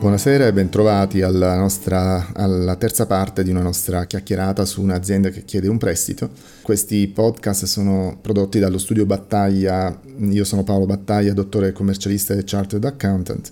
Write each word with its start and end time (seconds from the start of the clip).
Buonasera 0.00 0.46
e 0.46 0.52
bentrovati 0.52 1.22
alla, 1.22 1.56
nostra, 1.56 2.32
alla 2.34 2.76
terza 2.76 3.06
parte 3.06 3.42
di 3.42 3.48
una 3.48 3.62
nostra 3.62 4.04
chiacchierata 4.04 4.66
su 4.66 4.82
un'azienda 4.82 5.30
che 5.30 5.44
chiede 5.44 5.68
un 5.68 5.78
prestito. 5.78 6.28
Questi 6.60 7.08
podcast 7.08 7.64
sono 7.64 8.18
prodotti 8.20 8.58
dallo 8.58 8.76
studio 8.76 9.06
Battaglia, 9.06 9.98
io 10.18 10.44
sono 10.44 10.62
Paolo 10.62 10.84
Battaglia, 10.84 11.32
dottore 11.32 11.72
commercialista 11.72 12.34
e 12.34 12.42
chartered 12.44 12.84
accountant 12.84 13.50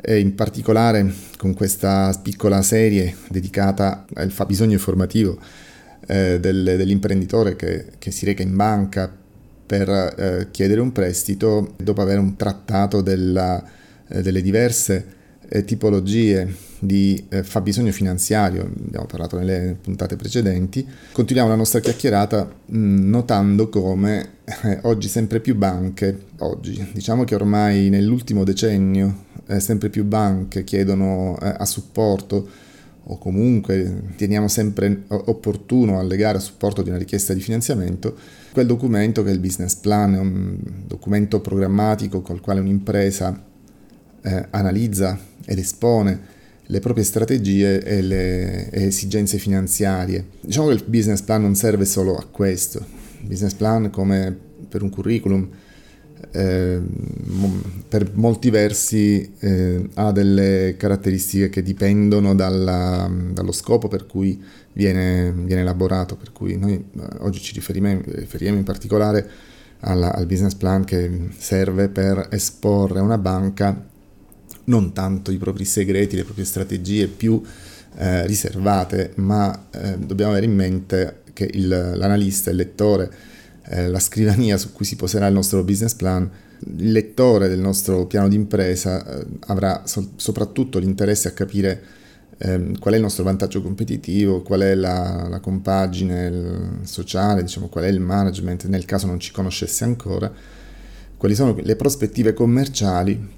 e 0.00 0.18
in 0.18 0.34
particolare 0.34 1.12
con 1.36 1.54
questa 1.54 2.18
piccola 2.22 2.62
serie 2.62 3.16
dedicata 3.28 4.04
al 4.14 4.30
fabbisogno 4.30 4.72
informativo 4.72 5.38
eh, 6.06 6.38
del, 6.40 6.74
dell'imprenditore 6.76 7.56
che, 7.56 7.86
che, 7.98 8.10
si 8.10 8.24
reca 8.24 8.42
in 8.42 8.56
banca 8.56 9.12
per 9.66 9.88
eh, 9.88 10.48
chiedere 10.50 10.80
un 10.80 10.92
prestito 10.92 11.74
dopo 11.76 12.00
aver 12.00 12.18
un 12.18 12.36
trattato 12.36 13.02
della, 13.02 13.62
eh, 14.08 14.22
delle 14.22 14.40
diverse 14.40 15.16
eh, 15.48 15.64
tipologie 15.64 16.66
di 16.80 17.26
eh, 17.28 17.42
fabbisogno 17.42 17.90
finanziario, 17.90 18.62
abbiamo 18.62 19.06
parlato 19.06 19.36
nelle 19.36 19.76
puntate 19.80 20.16
precedenti, 20.16 20.86
continuiamo 21.12 21.50
la 21.50 21.56
nostra 21.56 21.80
chiacchierata 21.80 22.48
mh, 22.66 22.78
mm, 22.78 23.08
notando 23.08 23.68
come 23.68 24.30
eh, 24.62 24.78
oggi 24.82 25.08
sempre 25.08 25.40
più 25.40 25.56
banche, 25.56 26.26
oggi 26.38 26.90
diciamo 26.92 27.24
che 27.24 27.34
ormai 27.34 27.88
nell'ultimo 27.88 28.44
decennio 28.44 29.26
eh, 29.48 29.60
sempre 29.60 29.88
più 29.88 30.04
banche 30.04 30.62
chiedono 30.64 31.38
eh, 31.40 31.54
a 31.56 31.64
supporto 31.64 32.66
o 33.10 33.18
comunque 33.18 34.02
teniamo 34.16 34.48
sempre 34.48 35.04
opportuno 35.08 35.98
allegare 35.98 36.36
a 36.36 36.40
supporto 36.40 36.82
di 36.82 36.90
una 36.90 36.98
richiesta 36.98 37.32
di 37.32 37.40
finanziamento 37.40 38.14
quel 38.58 38.66
documento 38.66 39.22
che 39.22 39.30
è 39.30 39.32
il 39.32 39.38
business 39.38 39.76
plan, 39.76 40.14
è 40.14 40.18
un 40.18 40.58
documento 40.86 41.40
programmatico 41.40 42.22
col 42.22 42.40
quale 42.40 42.58
un'impresa 42.58 43.44
eh, 44.20 44.46
analizza 44.50 45.16
ed 45.44 45.58
espone 45.58 46.36
le 46.66 46.80
proprie 46.80 47.04
strategie 47.04 47.82
e 47.82 48.02
le 48.02 48.70
esigenze 48.72 49.38
finanziarie. 49.38 50.24
Diciamo 50.40 50.68
che 50.68 50.74
il 50.74 50.84
business 50.86 51.22
plan 51.22 51.42
non 51.42 51.54
serve 51.54 51.84
solo 51.84 52.16
a 52.16 52.26
questo. 52.26 52.84
Il 53.20 53.28
business 53.28 53.54
plan, 53.54 53.90
come 53.90 54.36
per 54.68 54.82
un 54.82 54.90
curriculum, 54.90 55.48
eh, 56.30 56.80
per 57.88 58.10
molti 58.14 58.50
versi 58.50 59.34
eh, 59.38 59.88
ha 59.94 60.12
delle 60.12 60.74
caratteristiche 60.76 61.48
che 61.48 61.62
dipendono 61.62 62.34
dalla, 62.34 63.10
dallo 63.32 63.52
scopo 63.52 63.88
per 63.88 64.06
cui 64.06 64.42
viene, 64.72 65.32
viene, 65.32 65.62
elaborato, 65.62 66.16
per 66.16 66.32
cui 66.32 66.56
noi 66.56 66.74
eh, 66.74 67.02
oggi 67.18 67.40
ci 67.40 67.52
riferiamo, 67.54 68.58
in 68.58 68.64
particolare 68.64 69.28
alla, 69.80 70.12
al 70.14 70.26
business 70.26 70.54
plan 70.54 70.84
che 70.84 71.28
serve 71.36 71.88
per 71.88 72.28
esporre 72.30 72.98
a 72.98 73.02
una 73.02 73.18
banca 73.18 73.86
non 74.64 74.92
tanto 74.92 75.30
i 75.30 75.38
propri 75.38 75.64
segreti, 75.64 76.16
le 76.16 76.24
proprie 76.24 76.44
strategie 76.44 77.06
più 77.08 77.42
eh, 77.96 78.26
riservate, 78.26 79.12
ma 79.16 79.66
eh, 79.70 79.98
dobbiamo 79.98 80.32
avere 80.32 80.46
in 80.46 80.54
mente 80.54 81.22
che 81.32 81.48
il, 81.52 81.68
l'analista, 81.68 82.50
il 82.50 82.56
lettore, 82.56 83.10
eh, 83.68 83.88
la 83.88 84.00
scrivania 84.00 84.56
su 84.56 84.72
cui 84.72 84.84
si 84.84 84.96
poserà 84.96 85.26
il 85.26 85.34
nostro 85.34 85.62
business 85.62 85.94
plan, 85.94 86.28
il 86.60 86.90
lettore 86.92 87.48
del 87.48 87.60
nostro 87.60 88.06
piano 88.06 88.28
di 88.28 88.34
impresa 88.34 89.04
eh, 89.04 89.26
avrà 89.46 89.82
so- 89.84 90.10
soprattutto 90.16 90.78
l'interesse 90.78 91.28
a 91.28 91.32
capire 91.32 91.82
ehm, 92.38 92.78
qual 92.78 92.94
è 92.94 92.96
il 92.96 93.02
nostro 93.02 93.24
vantaggio 93.24 93.62
competitivo, 93.62 94.42
qual 94.42 94.60
è 94.60 94.74
la, 94.74 95.26
la 95.28 95.40
compagine 95.40 96.80
sociale, 96.82 97.42
diciamo, 97.42 97.68
qual 97.68 97.84
è 97.84 97.88
il 97.88 98.00
management, 98.00 98.64
nel 98.64 98.84
caso 98.84 99.06
non 99.06 99.20
ci 99.20 99.32
conoscesse 99.32 99.84
ancora, 99.84 100.32
quali 101.16 101.34
sono 101.34 101.56
le 101.60 101.76
prospettive 101.76 102.32
commerciali 102.32 103.36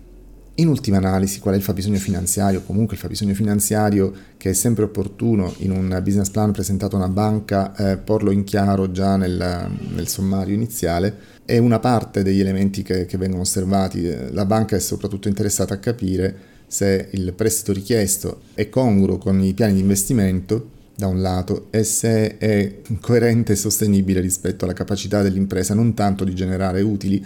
in 0.56 0.68
ultima 0.68 0.98
analisi, 0.98 1.38
qual 1.38 1.54
è 1.54 1.56
il 1.56 1.62
fabbisogno 1.62 1.98
finanziario? 1.98 2.62
Comunque 2.62 2.94
il 2.94 3.00
fabbisogno 3.00 3.32
finanziario 3.34 4.12
che 4.36 4.50
è 4.50 4.52
sempre 4.52 4.84
opportuno 4.84 5.54
in 5.58 5.70
un 5.70 5.98
business 6.02 6.28
plan 6.28 6.52
presentato 6.52 6.96
a 6.96 6.98
una 6.98 7.08
banca, 7.08 7.74
eh, 7.76 7.96
porlo 7.96 8.30
in 8.30 8.44
chiaro 8.44 8.90
già 8.90 9.16
nel, 9.16 9.70
nel, 9.94 10.08
sommario 10.08 10.54
iniziale, 10.54 11.16
è 11.46 11.56
una 11.56 11.78
parte 11.78 12.22
degli 12.22 12.40
elementi 12.40 12.82
che, 12.82 13.06
che 13.06 13.16
vengono 13.16 13.42
osservati. 13.42 14.14
La 14.32 14.44
banca 14.44 14.76
è 14.76 14.80
soprattutto 14.80 15.28
interessata 15.28 15.74
a 15.74 15.78
capire 15.78 16.36
se 16.66 17.08
il 17.12 17.32
prestito 17.32 17.72
richiesto 17.72 18.42
è 18.54 18.68
congruo 18.68 19.18
con 19.18 19.40
i 19.42 19.54
piani 19.54 19.74
di 19.74 19.80
investimento 19.80 20.78
da 20.94 21.06
un 21.06 21.20
lato 21.20 21.68
e 21.70 21.82
se 21.82 22.36
è 22.36 22.80
coerente 23.00 23.52
e 23.52 23.56
sostenibile 23.56 24.20
rispetto 24.20 24.64
alla 24.64 24.74
capacità 24.74 25.22
dell'impresa 25.22 25.74
non 25.74 25.94
tanto 25.94 26.24
di 26.24 26.34
generare 26.34 26.82
utili 26.82 27.24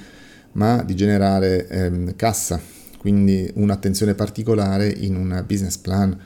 ma 0.53 0.83
di 0.83 0.95
generare 0.95 1.67
ehm, 1.67 2.17
cassa 2.17 2.59
quindi 3.05 3.51
un'attenzione 3.57 4.15
particolare 4.15 4.89
in 4.89 5.15
un 5.15 5.45
business 5.47 5.77
plan 5.77 6.19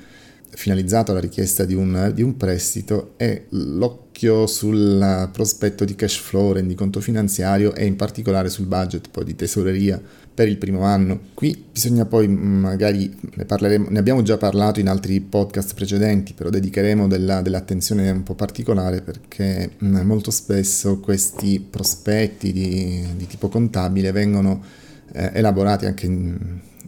finalizzato 0.50 1.11
alla 1.11 1.19
richiesta 1.19 1.65
di 1.65 1.75
un, 1.75 2.12
di 2.15 2.22
un 2.22 2.37
prestito 2.37 3.15
e 3.16 3.47
l'occhio 3.49 4.47
sul 4.47 5.28
prospetto 5.33 5.84
di 5.84 5.97
cash 5.97 6.19
flow, 6.19 6.53
rendiconto 6.53 7.00
finanziario 7.00 7.75
e 7.75 7.84
in 7.84 7.97
particolare 7.97 8.49
sul 8.49 8.67
budget 8.67 9.09
poi 9.11 9.25
di 9.25 9.34
tesoreria 9.34 10.00
per 10.33 10.47
il 10.47 10.56
primo 10.56 10.84
anno. 10.84 11.19
Qui 11.34 11.65
bisogna 11.72 12.05
poi 12.05 12.28
magari, 12.28 13.12
ne, 13.34 13.44
parleremo, 13.44 13.88
ne 13.91 13.99
abbiamo 13.99 14.22
già 14.22 14.37
parlato 14.37 14.78
in 14.78 14.87
altri 14.87 15.19
podcast 15.19 15.75
precedenti, 15.75 16.33
però 16.33 16.49
dedicheremo 16.49 17.09
della, 17.09 17.43
dell'attenzione 17.43 18.09
un 18.09 18.22
po' 18.22 18.37
particolare 18.37 19.03
perché 19.03 19.72
molto 19.78 20.31
spesso 20.31 21.00
questi 21.00 21.59
prospetti 21.59 22.53
di, 22.53 23.05
di 23.17 23.27
tipo 23.27 23.49
contabile 23.49 24.12
vengono 24.12 24.87
eh, 25.13 25.31
elaborati 25.35 25.87
anche 25.87 26.07
in, 26.07 26.37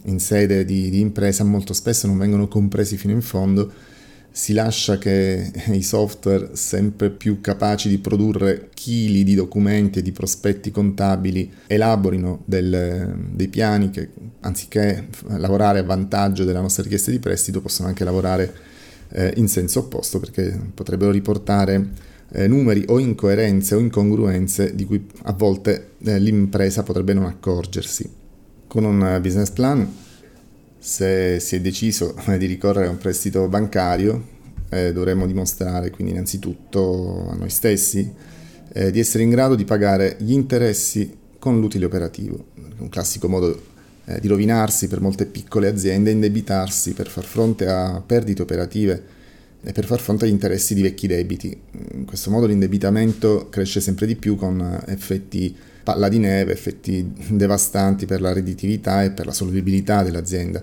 in 0.05 0.19
sede 0.19 0.65
di, 0.65 0.91
di, 0.91 1.01
impresa 1.01 1.45
molto 1.45 1.73
spesso 1.73 2.07
non 2.07 2.19
vengono 2.19 2.49
compresi 2.49 2.97
fino 2.97 3.13
in 3.13 3.23
fondo, 3.23 3.73
si 4.31 4.53
lascia 4.53 4.99
che 4.99 5.51
i 5.73 5.83
software 5.83 6.51
sempre 6.55 7.11
più 7.11 7.41
capaci 7.41 7.89
di 7.89 7.99
produrre 7.99 8.71
chili 8.75 9.25
di 9.25 9.35
documenti 9.35 9.99
e 9.99 10.03
di 10.03 10.13
prospetti 10.13 10.71
contabili 10.71 11.51
elaborino 11.67 12.43
del, 12.45 13.15
dei 13.33 13.49
piani 13.49 13.91
che 13.91 14.11
anziché 14.41 15.09
lavorare 15.37 15.81
a 15.81 15.85
vantaggio 15.85 16.45
della 16.45 16.61
nostra 16.61 16.83
richiesta 16.83 17.11
di 17.11 17.19
prestito 17.19 17.61
possono 17.61 17.89
anche 17.89 18.05
lavorare 18.05 18.55
eh, 19.13 19.33
in 19.37 19.49
senso 19.49 19.81
opposto 19.81 20.21
perché 20.21 20.59
potrebbero 20.73 21.11
riportare 21.11 22.09
eh, 22.33 22.47
numeri 22.47 22.85
o 22.89 22.99
incoerenze 22.99 23.75
o 23.75 23.79
incongruenze 23.79 24.75
di 24.75 24.85
cui 24.85 25.07
a 25.23 25.33
volte 25.33 25.93
eh, 26.05 26.19
l'impresa 26.19 26.83
potrebbe 26.83 27.13
non 27.13 27.25
accorgersi 27.25 28.19
con 28.67 28.85
un 28.85 29.19
business 29.21 29.51
plan, 29.51 29.89
se 30.79 31.41
si 31.41 31.57
è 31.57 31.61
deciso 31.61 32.15
di 32.39 32.47
ricorrere 32.47 32.87
a 32.87 32.91
un 32.91 32.99
prestito 32.99 33.49
bancario, 33.49 34.39
eh, 34.69 34.93
dovremmo 34.93 35.27
dimostrare 35.27 35.91
quindi 35.91 36.13
innanzitutto 36.13 37.29
a 37.31 37.35
noi 37.35 37.51
stessi 37.51 38.11
eh, 38.73 38.91
di 38.91 39.01
essere 39.01 39.25
in 39.25 39.31
grado 39.31 39.57
di 39.57 39.65
pagare 39.65 40.17
gli 40.21 40.33
interessi 40.33 41.19
con 41.39 41.59
l'utile 41.59 41.85
operativo. 41.85 42.47
Un 42.79 42.89
classico 42.89 43.29
modo 43.29 43.61
eh, 44.05 44.21
di 44.21 44.29
rovinarsi 44.29 44.87
per 44.89 45.01
molte 45.01 45.27
piccole 45.27 45.69
aziende 45.69 46.11
è 46.11 46.15
indebitarsi 46.15 46.93
per 46.93 47.09
far 47.09 47.25
fronte 47.25 47.67
a 47.67 48.01
perdite 48.05 48.43
operative 48.43 49.03
e 49.63 49.73
per 49.73 49.85
far 49.85 50.01
fronte 50.01 50.25
agli 50.25 50.31
interessi 50.31 50.75
di 50.75 50.83
vecchi 50.83 51.07
debiti. 51.07 51.57
In 51.93 52.05
questo 52.05 52.31
modo 52.31 52.47
l'indebitamento 52.47 53.49
cresce 53.51 53.81
sempre 53.81 54.07
di 54.07 54.17
più 54.17 54.37
con 54.37 54.83
effetti 54.87 55.55
palla 55.83 56.09
di 56.09 56.19
neve, 56.19 56.53
effetti 56.53 57.13
devastanti 57.29 58.07
per 58.07 58.21
la 58.21 58.33
redditività 58.33 59.03
e 59.03 59.11
per 59.11 59.27
la 59.27 59.33
solvibilità 59.33 60.03
dell'azienda. 60.03 60.63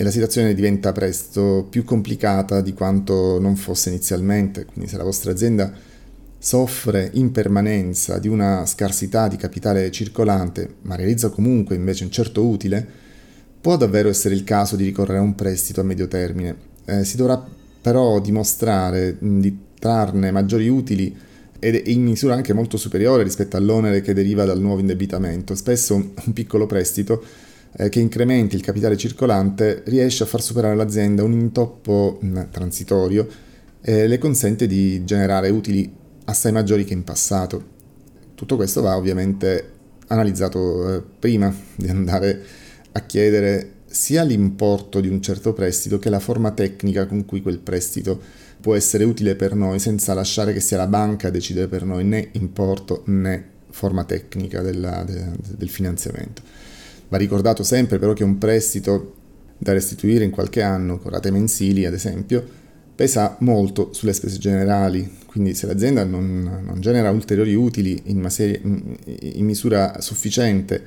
E 0.00 0.04
la 0.04 0.10
situazione 0.10 0.54
diventa 0.54 0.92
presto 0.92 1.66
più 1.68 1.84
complicata 1.84 2.60
di 2.60 2.72
quanto 2.72 3.40
non 3.40 3.56
fosse 3.56 3.88
inizialmente, 3.88 4.64
quindi 4.64 4.88
se 4.88 4.96
la 4.96 5.02
vostra 5.02 5.32
azienda 5.32 5.72
soffre 6.40 7.10
in 7.14 7.32
permanenza 7.32 8.18
di 8.18 8.28
una 8.28 8.64
scarsità 8.64 9.26
di 9.26 9.36
capitale 9.36 9.90
circolante, 9.90 10.76
ma 10.82 10.94
realizza 10.94 11.30
comunque 11.30 11.74
invece 11.74 12.04
un 12.04 12.12
certo 12.12 12.46
utile, 12.46 12.86
può 13.60 13.76
davvero 13.76 14.08
essere 14.08 14.36
il 14.36 14.44
caso 14.44 14.76
di 14.76 14.84
ricorrere 14.84 15.18
a 15.18 15.22
un 15.22 15.34
prestito 15.34 15.80
a 15.80 15.84
medio 15.84 16.06
termine. 16.06 16.56
Eh, 16.84 17.04
si 17.04 17.16
dovrà 17.16 17.44
però 17.80 18.20
dimostrare 18.20 19.16
di 19.18 19.56
trarne 19.78 20.30
maggiori 20.30 20.68
utili 20.68 21.16
ed 21.60 21.86
in 21.86 22.02
misura 22.02 22.34
anche 22.34 22.52
molto 22.52 22.76
superiore 22.76 23.22
rispetto 23.22 23.56
all'onere 23.56 24.00
che 24.00 24.14
deriva 24.14 24.44
dal 24.44 24.60
nuovo 24.60 24.80
indebitamento. 24.80 25.54
Spesso 25.54 25.94
un 25.94 26.32
piccolo 26.32 26.66
prestito 26.66 27.22
eh, 27.76 27.88
che 27.88 28.00
incrementi 28.00 28.56
il 28.56 28.62
capitale 28.62 28.96
circolante 28.96 29.82
riesce 29.86 30.22
a 30.22 30.26
far 30.26 30.42
superare 30.42 30.74
all'azienda 30.74 31.24
un 31.24 31.32
intoppo 31.32 32.20
transitorio 32.50 33.26
e 33.80 34.06
le 34.06 34.18
consente 34.18 34.66
di 34.66 35.04
generare 35.04 35.50
utili 35.50 35.90
assai 36.24 36.52
maggiori 36.52 36.84
che 36.84 36.92
in 36.92 37.04
passato. 37.04 37.76
Tutto 38.34 38.56
questo 38.56 38.80
va 38.80 38.96
ovviamente 38.96 39.72
analizzato 40.08 40.94
eh, 40.94 41.02
prima 41.18 41.54
di 41.74 41.88
andare 41.88 42.44
a 42.92 43.00
chiedere 43.00 43.72
sia 43.88 44.22
l'importo 44.22 45.00
di 45.00 45.08
un 45.08 45.20
certo 45.22 45.52
prestito 45.52 45.98
che 45.98 46.10
la 46.10 46.20
forma 46.20 46.50
tecnica 46.52 47.06
con 47.06 47.24
cui 47.24 47.40
quel 47.40 47.58
prestito 47.58 48.20
può 48.60 48.74
essere 48.74 49.04
utile 49.04 49.34
per 49.34 49.54
noi 49.54 49.78
senza 49.78 50.14
lasciare 50.14 50.52
che 50.52 50.60
sia 50.60 50.76
la 50.76 50.86
banca 50.86 51.28
a 51.28 51.30
decidere 51.30 51.68
per 51.68 51.84
noi 51.84 52.04
né 52.04 52.28
importo 52.32 53.02
né 53.06 53.56
forma 53.70 54.04
tecnica 54.04 54.60
della, 54.60 55.04
de, 55.04 55.30
del 55.56 55.68
finanziamento. 55.68 56.42
Va 57.08 57.16
ricordato 57.16 57.62
sempre 57.62 57.98
però 57.98 58.12
che 58.12 58.24
un 58.24 58.38
prestito 58.38 59.14
da 59.56 59.72
restituire 59.72 60.24
in 60.24 60.30
qualche 60.30 60.62
anno, 60.62 60.98
con 60.98 61.10
rate 61.10 61.30
mensili 61.30 61.86
ad 61.86 61.94
esempio, 61.94 62.44
pesa 62.94 63.36
molto 63.40 63.92
sulle 63.92 64.12
spese 64.12 64.38
generali, 64.38 65.18
quindi 65.26 65.54
se 65.54 65.66
l'azienda 65.66 66.04
non, 66.04 66.62
non 66.64 66.80
genera 66.80 67.10
ulteriori 67.10 67.54
utili 67.54 68.02
in, 68.06 68.18
maseria, 68.18 68.58
in 68.62 69.44
misura 69.44 70.00
sufficiente 70.00 70.84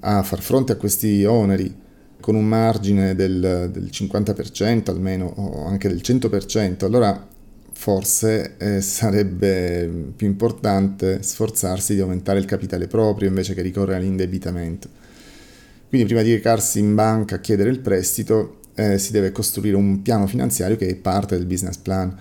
a 0.00 0.22
far 0.22 0.40
fronte 0.40 0.72
a 0.72 0.76
questi 0.76 1.24
oneri, 1.24 1.72
con 2.26 2.34
un 2.34 2.48
margine 2.48 3.14
del, 3.14 3.70
del 3.70 3.88
50% 3.92 4.90
almeno 4.90 5.26
o 5.26 5.64
anche 5.64 5.86
del 5.86 6.00
100%, 6.02 6.84
allora 6.84 7.24
forse 7.70 8.56
eh, 8.58 8.80
sarebbe 8.80 9.88
più 10.16 10.26
importante 10.26 11.22
sforzarsi 11.22 11.94
di 11.94 12.00
aumentare 12.00 12.40
il 12.40 12.44
capitale 12.44 12.88
proprio 12.88 13.28
invece 13.28 13.54
che 13.54 13.62
ricorrere 13.62 13.98
all'indebitamento. 13.98 14.88
Quindi 15.88 16.08
prima 16.08 16.22
di 16.22 16.32
recarsi 16.32 16.80
in 16.80 16.96
banca 16.96 17.36
a 17.36 17.38
chiedere 17.38 17.70
il 17.70 17.78
prestito 17.78 18.58
eh, 18.74 18.98
si 18.98 19.12
deve 19.12 19.30
costruire 19.30 19.76
un 19.76 20.02
piano 20.02 20.26
finanziario 20.26 20.76
che 20.76 20.88
è 20.88 20.96
parte 20.96 21.36
del 21.36 21.46
business 21.46 21.76
plan, 21.76 22.12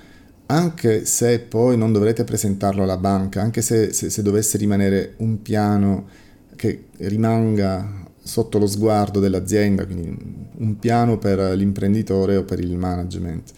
anche 0.46 1.06
se 1.06 1.40
poi 1.40 1.78
non 1.78 1.92
dovrete 1.92 2.24
presentarlo 2.24 2.84
alla 2.84 2.98
banca, 2.98 3.42
anche 3.42 3.64
se, 3.64 3.92
se, 3.92 4.12
se 4.12 4.22
dovesse 4.22 4.60
rimanere 4.60 5.16
un 5.18 5.42
piano 5.42 6.08
che 6.56 6.90
rimanga 6.98 8.05
sotto 8.26 8.58
lo 8.58 8.66
sguardo 8.66 9.20
dell'azienda, 9.20 9.86
quindi 9.86 10.18
un 10.58 10.80
piano 10.80 11.20
per 11.20 11.56
l'imprenditore 11.56 12.38
o 12.38 12.44
per 12.44 12.60
il 12.60 12.76
management. 12.76 13.52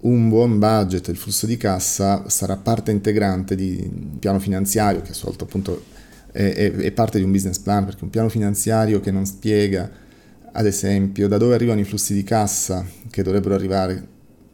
Un 0.00 0.28
buon 0.28 0.58
budget, 0.58 1.08
il 1.08 1.16
flusso 1.16 1.46
di 1.46 1.56
cassa 1.56 2.28
sarà 2.28 2.56
parte 2.56 2.90
integrante 2.90 3.56
di 3.56 3.80
un 3.82 4.18
piano 4.18 4.38
finanziario 4.38 5.00
che 5.00 5.12
a 5.12 5.14
sua 5.14 5.28
volta 5.28 5.44
appunto 5.44 5.82
è, 6.30 6.52
è, 6.52 6.72
è 6.72 6.92
parte 6.92 7.16
di 7.16 7.24
un 7.24 7.32
business 7.32 7.58
plan, 7.58 7.86
perché 7.86 8.04
un 8.04 8.10
piano 8.10 8.28
finanziario 8.28 9.00
che 9.00 9.10
non 9.10 9.24
spiega, 9.24 9.90
ad 10.52 10.66
esempio, 10.66 11.26
da 11.26 11.38
dove 11.38 11.54
arrivano 11.54 11.80
i 11.80 11.84
flussi 11.84 12.12
di 12.12 12.22
cassa 12.22 12.84
che 13.08 13.22
dovrebbero 13.22 13.54
arrivare 13.54 14.06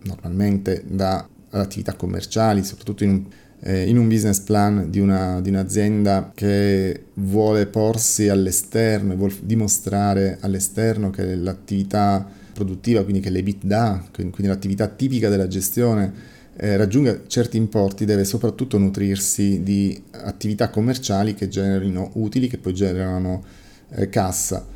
normalmente 0.05 0.85
da 0.87 1.29
attività 1.51 1.95
commerciali, 1.95 2.63
soprattutto 2.63 3.03
in 3.03 3.11
un 3.11 3.25
eh, 3.65 3.89
in 3.89 3.97
un 3.97 4.09
business 4.09 4.41
plan 4.41 4.91
di, 4.91 4.99
una, 4.99 5.41
di, 5.41 5.49
un'azienda 5.49 6.33
che 6.35 7.05
vuole 7.15 7.67
porsi 7.67 8.29
all'esterno 8.29 9.13
e 9.13 9.17
vuole 9.17 9.35
dimostrare 9.41 10.39
all'esterno 10.41 11.11
che 11.11 11.37
l'attività 11.37 12.29
produttiva, 12.53 13.03
quindi 13.03 13.21
che 13.21 13.31
l'EBITDA, 13.31 14.09
quindi 14.13 14.47
l'attività 14.47 14.89
tipica 14.89 15.29
della 15.29 15.47
gestione, 15.47 16.31
eh, 16.57 16.77
raggiunga 16.77 17.23
certi 17.27 17.57
importi, 17.57 18.05
deve 18.05 18.25
soprattutto 18.25 18.79
nutrirsi 18.79 19.63
di 19.63 20.01
attività 20.11 20.69
commerciali 20.69 21.35
che 21.35 21.49
generino 21.49 22.11
utili, 22.15 22.49
che 22.49 22.59
poi 22.59 22.75
generano 22.75 23.45
eh, 23.91 24.09
cassa. 24.09 24.67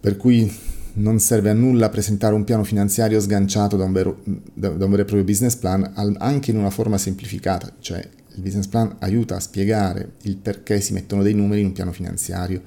Per 0.00 0.16
cui 0.16 0.50
non 0.94 1.18
serve 1.18 1.50
a 1.50 1.54
nulla 1.54 1.88
presentare 1.88 2.34
un 2.34 2.44
piano 2.44 2.64
finanziario 2.64 3.20
sganciato 3.20 3.76
da 3.76 3.84
un 3.84 3.92
vero, 3.92 4.20
da, 4.24 4.68
un 4.68 4.78
vero 4.78 5.02
e 5.02 5.04
proprio 5.04 5.24
business 5.24 5.56
plan, 5.56 5.90
anche 6.18 6.50
in 6.50 6.58
una 6.58 6.70
forma 6.70 6.98
semplificata, 6.98 7.72
cioè 7.78 8.06
il 8.34 8.42
business 8.42 8.66
plan 8.66 8.96
aiuta 9.00 9.36
a 9.36 9.40
spiegare 9.40 10.12
il 10.22 10.36
perché 10.36 10.80
si 10.80 10.92
mettono 10.92 11.22
dei 11.22 11.34
numeri 11.34 11.60
in 11.60 11.68
un 11.68 11.72
piano 11.72 11.92
finanziario, 11.92 12.60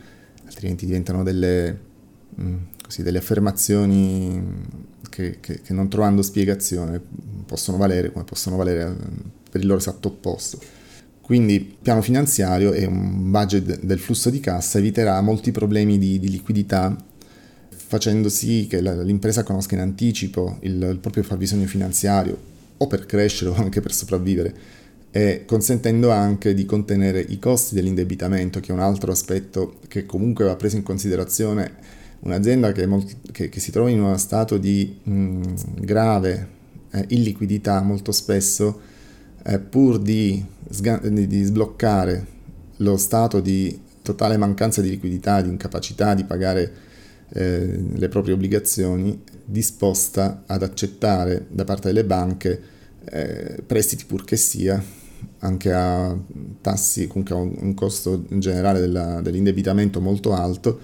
altrimenti 0.46 0.86
diventano 0.86 1.24
delle, 1.24 1.80
mm, 2.40 2.56
così, 2.84 3.04
delle 3.04 3.18
affermazioni 3.20 4.44
che, 5.10 5.40
che, 5.40 5.62
che, 5.62 5.74
non 5.74 5.90
trovando 5.90 6.22
spiegazione 6.22 7.02
possono 7.46 7.78
valere 7.78 8.12
come 8.12 8.26
possono 8.26 8.56
valere 8.56 8.90
mm, 8.90 8.96
per 9.52 9.62
il 9.62 9.68
loro 9.68 9.80
esatto 9.80 10.08
opposto. 10.08 10.60
Quindi 11.22 11.78
piano 11.82 12.04
finanziario 12.04 12.72
e 12.74 12.86
un 12.86 13.32
budget 13.32 13.84
del 13.84 14.00
flusso 14.00 14.30
di 14.30 14.40
cassa 14.40 14.78
eviterà 14.78 15.20
molti 15.22 15.52
problemi 15.52 15.98
di, 15.98 16.20
di 16.20 16.30
liquidità 16.30 16.96
facendo 17.88 18.30
sì 18.30 18.66
che 18.68 18.82
l'impresa 18.82 19.44
conosca 19.44 19.76
in 19.76 19.82
anticipo 19.82 20.58
il, 20.62 20.82
il 20.82 20.98
proprio 20.98 21.24
fabbisogno 21.24 21.68
finanziario 21.68 22.38
o 22.78 22.88
per 22.88 23.06
crescere 23.06 23.52
o 23.52 23.56
anche 23.56 23.80
per 23.82 23.94
sopravvivere 23.94 24.54
e 25.12 25.44
consentendo 25.46 26.12
anche 26.12 26.54
di 26.54 26.66
contenere 26.66 27.22
i 27.22 27.40
costi 27.40 27.74
dell'indebitamento, 27.74 28.60
che 28.60 28.72
è 28.72 28.74
un 28.74 28.82
altro 28.82 29.14
aspetto 29.14 29.80
che 29.88 30.06
comunque 30.06 30.44
va 30.44 30.58
preso 30.58 30.76
in 30.76 30.84
considerazione. 30.84 31.94
Un'azienda 32.20 32.74
che, 32.74 32.86
molto, 32.86 33.14
che, 33.32 33.48
che 33.48 33.60
si 33.62 33.72
trova 33.72 33.90
in 33.90 34.02
uno 34.02 34.18
stato 34.18 34.58
di 34.58 34.98
mh, 35.04 35.54
grave 35.80 36.48
eh, 36.92 37.06
illiquidità 37.10 37.82
molto 37.82 38.12
spesso, 38.12 38.82
eh, 39.44 39.60
pur 39.60 40.00
di, 40.00 40.44
di 40.68 41.44
sbloccare 41.44 42.26
lo 42.78 42.98
stato 42.98 43.40
di 43.40 43.80
totale 44.02 44.36
mancanza 44.36 44.82
di 44.82 44.90
liquidità, 44.90 45.42
di 45.42 45.50
incapacità 45.50 46.14
di 46.14 46.26
pagare 46.26 46.74
eh, 47.30 47.84
le 47.94 48.08
proprie 48.10 48.34
obbligazioni, 48.34 49.22
disposta 49.44 50.44
ad 50.46 50.64
accettare 50.64 51.46
da 51.50 51.64
parte 51.64 51.88
delle 51.88 52.06
banche 52.06 52.62
eh, 53.06 53.62
prestiti 53.66 54.06
purché 54.06 54.36
sia, 54.36 54.82
anche 55.40 55.72
a 55.72 56.18
tassi, 56.62 57.08
comunque 57.08 57.36
a 57.36 57.38
un, 57.38 57.56
un 57.60 57.74
costo 57.74 58.24
generale 58.30 58.80
della, 58.80 59.22
dell'indebitamento 59.22 60.02
molto 60.02 60.34
alto, 60.34 60.80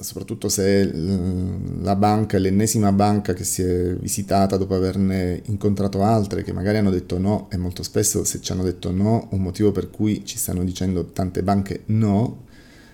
soprattutto 0.00 0.48
se 0.48 0.90
la 1.80 1.96
banca 1.96 2.36
è 2.36 2.40
l'ennesima 2.40 2.92
banca 2.92 3.32
che 3.32 3.44
si 3.44 3.62
è 3.62 3.94
visitata 3.96 4.56
dopo 4.56 4.74
averne 4.74 5.42
incontrato 5.46 6.02
altre 6.02 6.42
che 6.42 6.52
magari 6.52 6.78
hanno 6.78 6.90
detto 6.90 7.18
no 7.18 7.48
e 7.50 7.56
molto 7.56 7.82
spesso 7.82 8.24
se 8.24 8.40
ci 8.40 8.52
hanno 8.52 8.62
detto 8.62 8.90
no 8.90 9.28
un 9.32 9.40
motivo 9.40 9.72
per 9.72 9.90
cui 9.90 10.24
ci 10.24 10.38
stanno 10.38 10.64
dicendo 10.64 11.06
tante 11.06 11.42
banche 11.42 11.82
no 11.86 12.44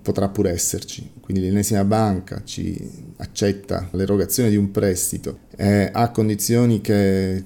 potrà 0.03 0.29
pure 0.29 0.51
esserci. 0.51 1.11
Quindi 1.21 1.43
l'ennesima 1.43 1.85
banca 1.85 2.43
ci 2.45 2.77
accetta 3.19 3.89
l'erogazione 3.93 4.51
di 4.51 4.57
un 4.57 4.71
prestito 4.71 5.41
eh, 5.57 5.89
a 5.93 6.11
condizioni 6.11 6.81
che 6.81 7.43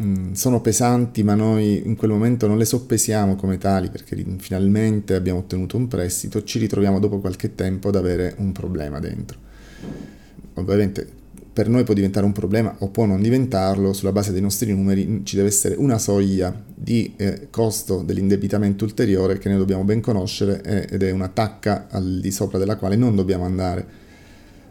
mm, 0.00 0.32
sono 0.32 0.60
pesanti, 0.60 1.22
ma 1.22 1.34
noi 1.34 1.86
in 1.86 1.94
quel 1.94 2.10
momento 2.10 2.46
non 2.46 2.58
le 2.58 2.64
soppesiamo 2.64 3.36
come 3.36 3.58
tali 3.58 3.90
perché 3.90 4.16
finalmente 4.38 5.14
abbiamo 5.14 5.40
ottenuto 5.40 5.76
un 5.76 5.86
prestito, 5.86 6.42
ci 6.42 6.58
ritroviamo 6.58 6.98
dopo 6.98 7.18
qualche 7.18 7.54
tempo 7.54 7.88
ad 7.88 7.96
avere 7.96 8.34
un 8.38 8.52
problema 8.52 8.98
dentro. 8.98 9.38
Ovviamente 10.54 11.20
per 11.52 11.68
noi 11.68 11.84
può 11.84 11.92
diventare 11.92 12.24
un 12.24 12.32
problema 12.32 12.74
o 12.78 12.88
può 12.88 13.04
non 13.04 13.20
diventarlo, 13.20 13.92
sulla 13.92 14.12
base 14.12 14.32
dei 14.32 14.40
nostri 14.40 14.72
numeri 14.72 15.20
ci 15.24 15.36
deve 15.36 15.48
essere 15.48 15.74
una 15.74 15.98
soglia 15.98 16.54
di 16.74 17.12
eh, 17.16 17.48
costo 17.50 18.02
dell'indebitamento 18.02 18.84
ulteriore 18.84 19.36
che 19.36 19.50
noi 19.50 19.58
dobbiamo 19.58 19.84
ben 19.84 20.00
conoscere 20.00 20.62
eh, 20.62 20.94
ed 20.94 21.02
è 21.02 21.10
una 21.10 21.28
tacca 21.28 21.88
al 21.90 22.20
di 22.20 22.30
sopra 22.30 22.58
della 22.58 22.76
quale 22.76 22.96
non 22.96 23.14
dobbiamo 23.14 23.44
andare. 23.44 24.00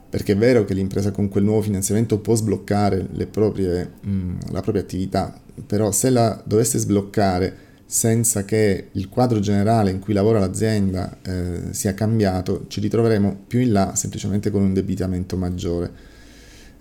Perché 0.09 0.33
è 0.33 0.37
vero 0.37 0.65
che 0.65 0.73
l'impresa 0.73 1.11
con 1.11 1.29
quel 1.29 1.43
nuovo 1.43 1.61
finanziamento 1.61 2.17
può 2.17 2.33
sbloccare 2.35 3.07
proprie, 3.29 3.91
mh, 4.01 4.09
mm, 4.09 4.35
la 4.51 4.61
propria 4.61 4.81
attività, 4.81 5.39
però 5.65 5.91
se 5.91 6.09
la 6.09 6.41
dovesse 6.43 6.79
sbloccare 6.79 7.69
senza 7.85 8.43
che 8.43 8.87
il 8.93 9.07
quadro 9.07 9.39
generale 9.39 9.91
in 9.91 9.99
cui 9.99 10.13
lavora 10.13 10.39
l'azienda 10.39 11.17
eh, 11.21 11.59
sia 11.71 11.93
cambiato, 11.93 12.65
ci 12.67 12.79
ritroveremo 12.79 13.43
più 13.47 13.59
in 13.59 13.71
là 13.71 13.93
semplicemente 13.95 14.49
con 14.49 14.61
un 14.61 14.67
indebitamento 14.69 15.37
maggiore 15.37 16.09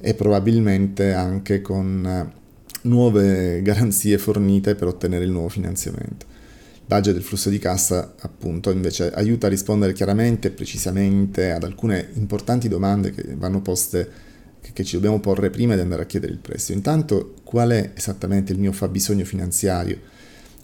e 0.00 0.14
probabilmente 0.14 1.12
anche 1.12 1.60
con 1.60 2.04
eh, 2.06 2.38
nuove 2.82 3.60
garanzie 3.62 4.18
fornite 4.18 4.74
per 4.74 4.88
ottenere 4.88 5.24
il 5.24 5.30
nuovo 5.30 5.48
finanziamento. 5.48 6.26
Il 6.74 6.86
budget 6.86 7.12
del 7.12 7.22
flusso 7.22 7.50
di 7.50 7.58
cassa 7.58 8.14
appunto 8.20 8.70
invece 8.70 9.12
aiuta 9.12 9.46
a 9.46 9.50
rispondere 9.50 9.92
chiaramente 9.92 10.48
e 10.48 10.50
precisamente 10.50 11.50
ad 11.52 11.64
alcune 11.64 12.08
importanti 12.14 12.68
domande 12.68 13.12
che 13.12 13.34
vanno 13.36 13.60
poste 13.60 14.28
che 14.72 14.84
ci 14.84 14.94
dobbiamo 14.94 15.20
porre 15.20 15.50
prima 15.50 15.74
di 15.74 15.80
andare 15.80 16.02
a 16.02 16.06
chiedere 16.06 16.32
il 16.32 16.38
prestito. 16.38 16.76
Intanto 16.76 17.34
qual 17.44 17.70
è 17.70 17.92
esattamente 17.94 18.52
il 18.52 18.58
mio 18.58 18.72
fabbisogno 18.72 19.24
finanziario? 19.24 19.98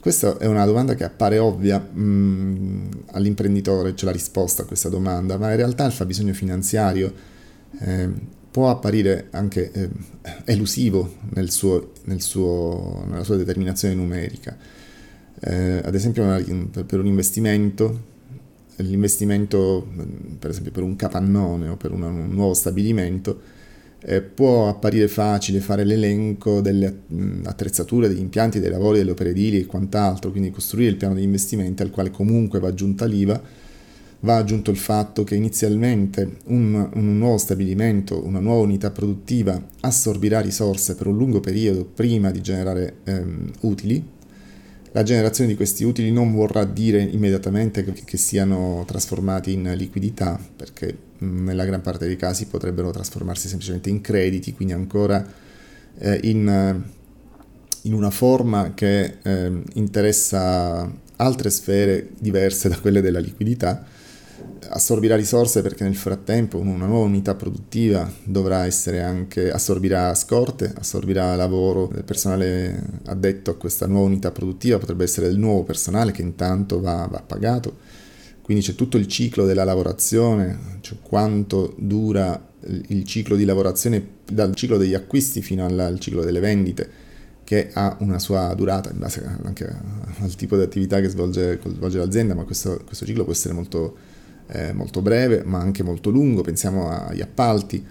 Questa 0.00 0.38
è 0.38 0.46
una 0.46 0.64
domanda 0.64 0.94
che 0.94 1.02
appare 1.02 1.38
ovvia 1.38 1.78
mh, 1.78 2.00
mm, 2.00 2.90
all'imprenditore, 3.12 3.94
c'è 3.94 4.04
la 4.04 4.12
risposta 4.12 4.62
a 4.62 4.64
questa 4.64 4.88
domanda, 4.88 5.36
ma 5.36 5.50
in 5.50 5.56
realtà 5.56 5.84
il 5.84 5.92
fabbisogno 5.92 6.32
finanziario 6.32 7.12
eh, 7.80 8.08
può 8.56 8.70
apparire 8.70 9.26
anche 9.32 9.70
eh, 9.70 9.90
elusivo 10.46 11.16
nel 11.34 11.50
suo, 11.50 11.92
nel 12.04 12.22
suo, 12.22 13.04
nella 13.06 13.22
sua 13.22 13.36
determinazione 13.36 13.92
numerica. 13.92 14.56
Eh, 15.40 15.82
ad 15.84 15.94
esempio 15.94 16.24
per 16.86 16.98
un 16.98 17.04
investimento, 17.04 18.00
l'investimento 18.76 19.86
per 20.38 20.48
esempio 20.48 20.72
per 20.72 20.84
un 20.84 20.96
capannone 20.96 21.68
o 21.68 21.76
per 21.76 21.92
un 21.92 22.28
nuovo 22.30 22.54
stabilimento, 22.54 23.42
eh, 24.00 24.22
può 24.22 24.70
apparire 24.70 25.06
facile 25.06 25.60
fare 25.60 25.84
l'elenco 25.84 26.62
delle 26.62 27.00
attrezzature, 27.44 28.08
degli 28.08 28.20
impianti, 28.20 28.58
dei 28.58 28.70
lavori, 28.70 28.96
delle 28.96 29.10
opere 29.10 29.30
edili 29.30 29.60
e 29.60 29.66
quant'altro, 29.66 30.30
quindi 30.30 30.50
costruire 30.50 30.88
il 30.88 30.96
piano 30.96 31.12
di 31.12 31.22
investimenti 31.22 31.82
al 31.82 31.90
quale 31.90 32.10
comunque 32.10 32.58
va 32.58 32.68
aggiunta 32.68 33.04
l'IVA 33.04 33.65
Va 34.20 34.36
aggiunto 34.36 34.70
il 34.70 34.78
fatto 34.78 35.24
che 35.24 35.34
inizialmente 35.34 36.38
un, 36.46 36.88
un, 36.94 37.18
nuovo 37.18 37.36
stabilimento, 37.36 38.24
una 38.24 38.40
nuova 38.40 38.62
unità 38.62 38.90
produttiva 38.90 39.62
assorbirà 39.80 40.40
risorse 40.40 40.94
per 40.94 41.06
un 41.06 41.16
lungo 41.16 41.40
periodo 41.40 41.84
prima 41.84 42.30
di 42.30 42.40
generare 42.40 42.96
ehm, 43.04 43.50
utili. 43.60 44.14
La 44.92 45.02
generazione 45.02 45.50
di 45.50 45.56
questi 45.56 45.84
utili 45.84 46.10
non 46.10 46.32
vorrà 46.32 46.64
dire 46.64 47.02
immediatamente 47.02 47.84
che, 47.84 47.92
che 47.92 48.16
siano 48.16 48.84
trasformati 48.86 49.52
in 49.52 49.74
liquidità, 49.76 50.40
perché 50.56 50.96
nella 51.18 51.66
gran 51.66 51.82
parte 51.82 52.06
dei 52.06 52.16
casi 52.16 52.46
potrebbero 52.46 52.90
trasformarsi 52.90 53.48
semplicemente 53.48 53.90
in 53.90 54.00
crediti, 54.00 54.54
quindi 54.54 54.72
ancora 54.72 55.24
eh, 55.98 56.20
in, 56.22 56.82
in, 57.82 57.92
una 57.92 58.10
forma 58.10 58.72
che 58.72 59.18
eh, 59.22 59.62
interessa 59.74 60.90
altre 61.16 61.50
sfere 61.50 62.08
diverse 62.18 62.70
da 62.70 62.78
quelle 62.78 63.02
della 63.02 63.20
liquidità 63.20 63.84
assorbirà 64.68 65.16
risorse 65.16 65.62
perché 65.62 65.84
nel 65.84 65.96
frattempo 65.96 66.58
una 66.58 66.86
nuova 66.86 67.06
unità 67.06 67.34
produttiva 67.34 68.10
dovrà 68.24 68.66
essere 68.66 69.02
anche, 69.02 69.50
assorbirà 69.50 70.14
scorte, 70.14 70.72
assorbirà 70.76 71.34
lavoro 71.36 71.88
del 71.92 72.04
personale 72.04 72.82
addetto 73.06 73.50
a 73.50 73.56
questa 73.56 73.86
nuova 73.86 74.06
unità 74.06 74.30
produttiva, 74.30 74.78
potrebbe 74.78 75.04
essere 75.04 75.28
del 75.28 75.38
nuovo 75.38 75.64
personale 75.64 76.12
che 76.12 76.22
intanto 76.22 76.80
va, 76.80 77.08
va 77.10 77.22
pagato. 77.22 78.04
Quindi 78.42 78.62
c'è 78.62 78.74
tutto 78.74 78.96
il 78.96 79.08
ciclo 79.08 79.44
della 79.44 79.64
lavorazione, 79.64 80.78
cioè 80.80 80.98
quanto 81.02 81.74
dura 81.78 82.48
il 82.88 83.04
ciclo 83.04 83.34
di 83.34 83.44
lavorazione 83.44 84.14
dal 84.24 84.54
ciclo 84.54 84.76
degli 84.76 84.94
acquisti 84.94 85.42
fino 85.42 85.64
al, 85.64 85.78
al 85.78 85.98
ciclo 85.98 86.22
delle 86.22 86.40
vendite, 86.40 87.04
che 87.42 87.70
ha 87.72 87.96
una 88.00 88.18
sua 88.18 88.52
durata 88.54 88.90
in 88.90 88.98
base 88.98 89.24
anche 89.44 89.64
al 90.20 90.34
tipo 90.34 90.56
di 90.56 90.62
attività 90.62 91.00
che 91.00 91.08
svolge, 91.08 91.60
svolge 91.64 91.98
l'azienda, 91.98 92.34
ma 92.34 92.44
questo, 92.44 92.82
questo 92.84 93.04
ciclo 93.04 93.24
può 93.24 93.32
essere 93.32 93.54
molto 93.54 93.96
eh, 94.48 94.72
molto 94.72 95.02
breve 95.02 95.42
ma 95.44 95.58
anche 95.58 95.82
molto 95.82 96.10
lungo, 96.10 96.42
pensiamo 96.42 96.90
agli 96.90 97.20
appalti. 97.20 97.84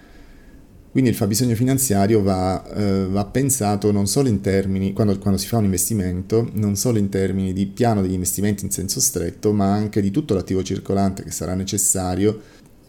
Quindi 0.95 1.11
il 1.11 1.17
fabbisogno 1.19 1.55
finanziario 1.55 2.21
va, 2.21 2.63
eh, 2.73 3.05
va 3.07 3.25
pensato 3.25 3.91
non 3.91 4.07
solo 4.07 4.29
in 4.29 4.39
termini, 4.39 4.93
quando, 4.93 5.17
quando, 5.19 5.37
si 5.37 5.45
fa 5.45 5.57
un 5.57 5.65
investimento, 5.65 6.49
non 6.53 6.77
solo 6.77 6.99
in 6.99 7.09
termini 7.09 7.51
di 7.51 7.65
piano 7.65 8.01
degli 8.01 8.13
investimenti 8.13 8.63
in 8.63 8.71
senso 8.71 9.01
stretto, 9.01 9.51
ma 9.51 9.73
anche 9.73 9.99
di 9.99 10.09
tutto 10.09 10.33
l'attivo 10.33 10.63
circolante 10.63 11.23
che 11.23 11.31
sarà 11.31 11.53
necessario 11.53 12.39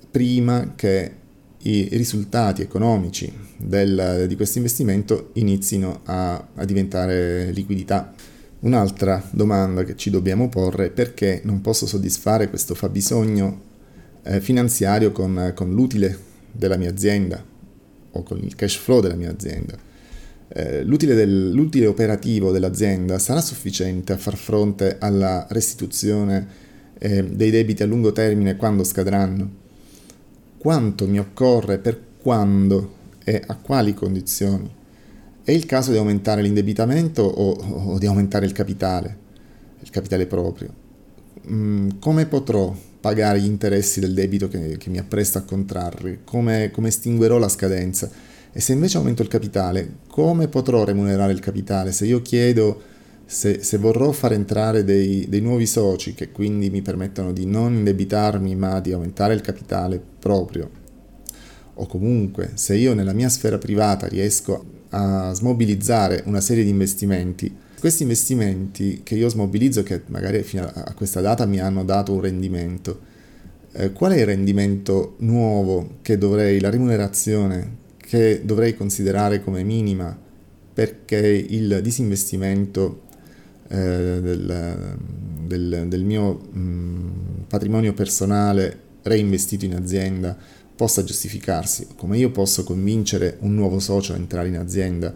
prima 0.08 0.74
che 0.76 1.12
i 1.62 1.88
risultati 1.90 2.62
economici 2.62 3.32
del, 3.56 4.26
di 4.28 4.36
questo 4.36 4.58
investimento 4.58 5.30
inizino 5.32 6.02
a, 6.04 6.46
a 6.54 6.64
diventare 6.64 7.50
liquidità. 7.50 8.14
Un'altra 8.66 9.22
domanda 9.30 9.84
che 9.84 9.94
ci 9.94 10.10
dobbiamo 10.10 10.48
porre 10.48 10.86
è 10.86 10.90
perché 10.90 11.40
non 11.44 11.60
posso 11.60 11.86
soddisfare 11.86 12.48
questo 12.48 12.74
fabbisogno 12.74 13.60
eh, 14.24 14.40
finanziario 14.40 15.12
con, 15.12 15.52
con, 15.54 15.72
l'utile 15.72 16.18
della 16.50 16.76
mia 16.76 16.90
azienda 16.90 17.40
o 18.10 18.22
con 18.24 18.38
il 18.42 18.56
cash 18.56 18.74
flow 18.74 19.00
della 19.00 19.14
mia 19.14 19.30
azienda. 19.30 19.76
Eh, 20.48 20.82
l'utile, 20.82 21.14
del, 21.14 21.52
l'utile 21.52 21.86
operativo 21.86 22.50
dell'azienda 22.50 23.20
sarà 23.20 23.40
sufficiente 23.40 24.12
a 24.12 24.16
far 24.16 24.36
fronte 24.36 24.96
alla 24.98 25.46
restituzione 25.50 26.48
eh, 26.98 27.22
dei 27.22 27.52
debiti 27.52 27.84
a 27.84 27.86
lungo 27.86 28.10
termine 28.10 28.56
quando 28.56 28.82
scadranno? 28.82 29.48
Quanto 30.58 31.06
mi 31.06 31.20
occorre, 31.20 31.78
per 31.78 32.00
quando 32.20 32.94
e 33.22 33.40
a 33.46 33.54
quali 33.54 33.94
condizioni? 33.94 34.68
È 35.46 35.52
il 35.52 35.64
caso 35.64 35.92
di 35.92 35.96
aumentare 35.96 36.42
l'indebitamento 36.42 37.22
o, 37.22 37.52
o 37.52 37.98
di 38.00 38.06
aumentare 38.06 38.46
il 38.46 38.50
capitale, 38.50 39.16
il 39.78 39.90
capitale 39.90 40.26
proprio. 40.26 40.74
Mm, 41.48 41.90
come 42.00 42.26
potrò 42.26 42.74
pagare 43.00 43.38
gli 43.38 43.46
interessi 43.46 44.00
del 44.00 44.12
debito 44.12 44.48
che, 44.48 44.76
che 44.76 44.90
mi 44.90 44.98
appresto 44.98 45.38
a 45.38 45.42
contrarre? 45.42 46.22
Come, 46.24 46.72
come 46.72 46.88
estinguerò 46.88 47.38
la 47.38 47.48
scadenza? 47.48 48.10
E 48.50 48.58
se 48.60 48.72
invece 48.72 48.96
aumento 48.96 49.22
il 49.22 49.28
capitale, 49.28 49.98
come 50.08 50.48
potrò 50.48 50.82
remunerare 50.82 51.30
il 51.30 51.38
capitale? 51.38 51.92
Se 51.92 52.06
io 52.06 52.22
chiedo, 52.22 52.82
se, 53.24 53.62
se 53.62 53.78
vorrò 53.78 54.10
far 54.10 54.32
entrare 54.32 54.82
dei, 54.82 55.28
dei, 55.28 55.40
nuovi 55.40 55.66
soci 55.66 56.14
che 56.14 56.32
quindi 56.32 56.70
mi 56.70 56.82
permettono 56.82 57.30
di 57.30 57.46
non 57.46 57.72
indebitarmi 57.72 58.56
ma 58.56 58.80
di 58.80 58.90
aumentare 58.90 59.34
il 59.34 59.42
capitale 59.42 60.02
proprio, 60.18 60.68
o 61.78 61.86
comunque 61.86 62.52
se 62.54 62.74
io 62.76 62.94
nella 62.94 63.12
mia 63.12 63.28
sfera 63.28 63.58
privata 63.58 64.06
riesco 64.06 64.74
a 64.90 65.32
smobilizzare 65.32 66.22
una 66.26 66.40
serie 66.40 66.64
di 66.64 66.70
investimenti. 66.70 67.54
Questi 67.78 68.02
investimenti 68.02 69.00
che 69.02 69.14
io 69.14 69.28
smobilizzo, 69.28 69.82
che 69.82 70.02
magari 70.06 70.42
fino 70.42 70.70
a 70.72 70.92
questa 70.94 71.20
data 71.20 71.44
mi 71.44 71.60
hanno 71.60 71.84
dato 71.84 72.12
un 72.12 72.20
rendimento, 72.20 73.00
eh, 73.72 73.92
qual 73.92 74.12
è 74.12 74.20
il 74.20 74.26
rendimento 74.26 75.16
nuovo 75.18 75.98
che 76.02 76.16
dovrei, 76.16 76.60
la 76.60 76.70
remunerazione 76.70 77.84
che 77.96 78.42
dovrei 78.44 78.74
considerare 78.74 79.42
come 79.42 79.62
minima 79.62 80.16
perché 80.72 81.16
il 81.16 81.80
disinvestimento 81.82 83.02
eh, 83.68 84.20
del, 84.22 84.96
del, 85.46 85.86
del, 85.88 86.04
mio 86.04 86.34
mh, 86.34 87.44
patrimonio 87.48 87.92
personale 87.94 88.84
reinvestito 89.02 89.64
in 89.64 89.74
azienda 89.74 90.36
possa 90.76 91.02
giustificarsi, 91.02 91.88
come 91.96 92.18
io 92.18 92.30
posso 92.30 92.62
convincere 92.62 93.38
un 93.40 93.54
nuovo 93.54 93.78
socio 93.78 94.12
a 94.12 94.16
entrare 94.16 94.48
in 94.48 94.58
azienda, 94.58 95.12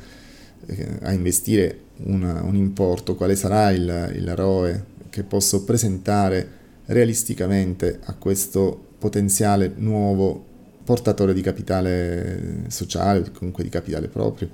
eh, 0.67 0.89
a 1.03 1.13
investire 1.13 1.81
una, 2.05 2.43
un 2.43 2.57
importo, 2.57 3.15
quale 3.15 3.37
sarà 3.37 3.71
il, 3.71 4.13
il 4.17 4.35
ROE 4.35 4.85
che 5.11 5.23
posso 5.23 5.65
presentare 5.65 6.59
realisticamente 6.87 8.01
a 8.05 8.15
questo 8.15 8.89
potenziale 8.99 9.73
nuovo 9.77 10.47
portatore 10.85 11.35
di 11.35 11.41
capitale 11.41 12.65
sociale 12.69 13.31
comunque 13.33 13.63
di 13.63 13.69
capitale 13.71 14.09
proprio. 14.09 14.49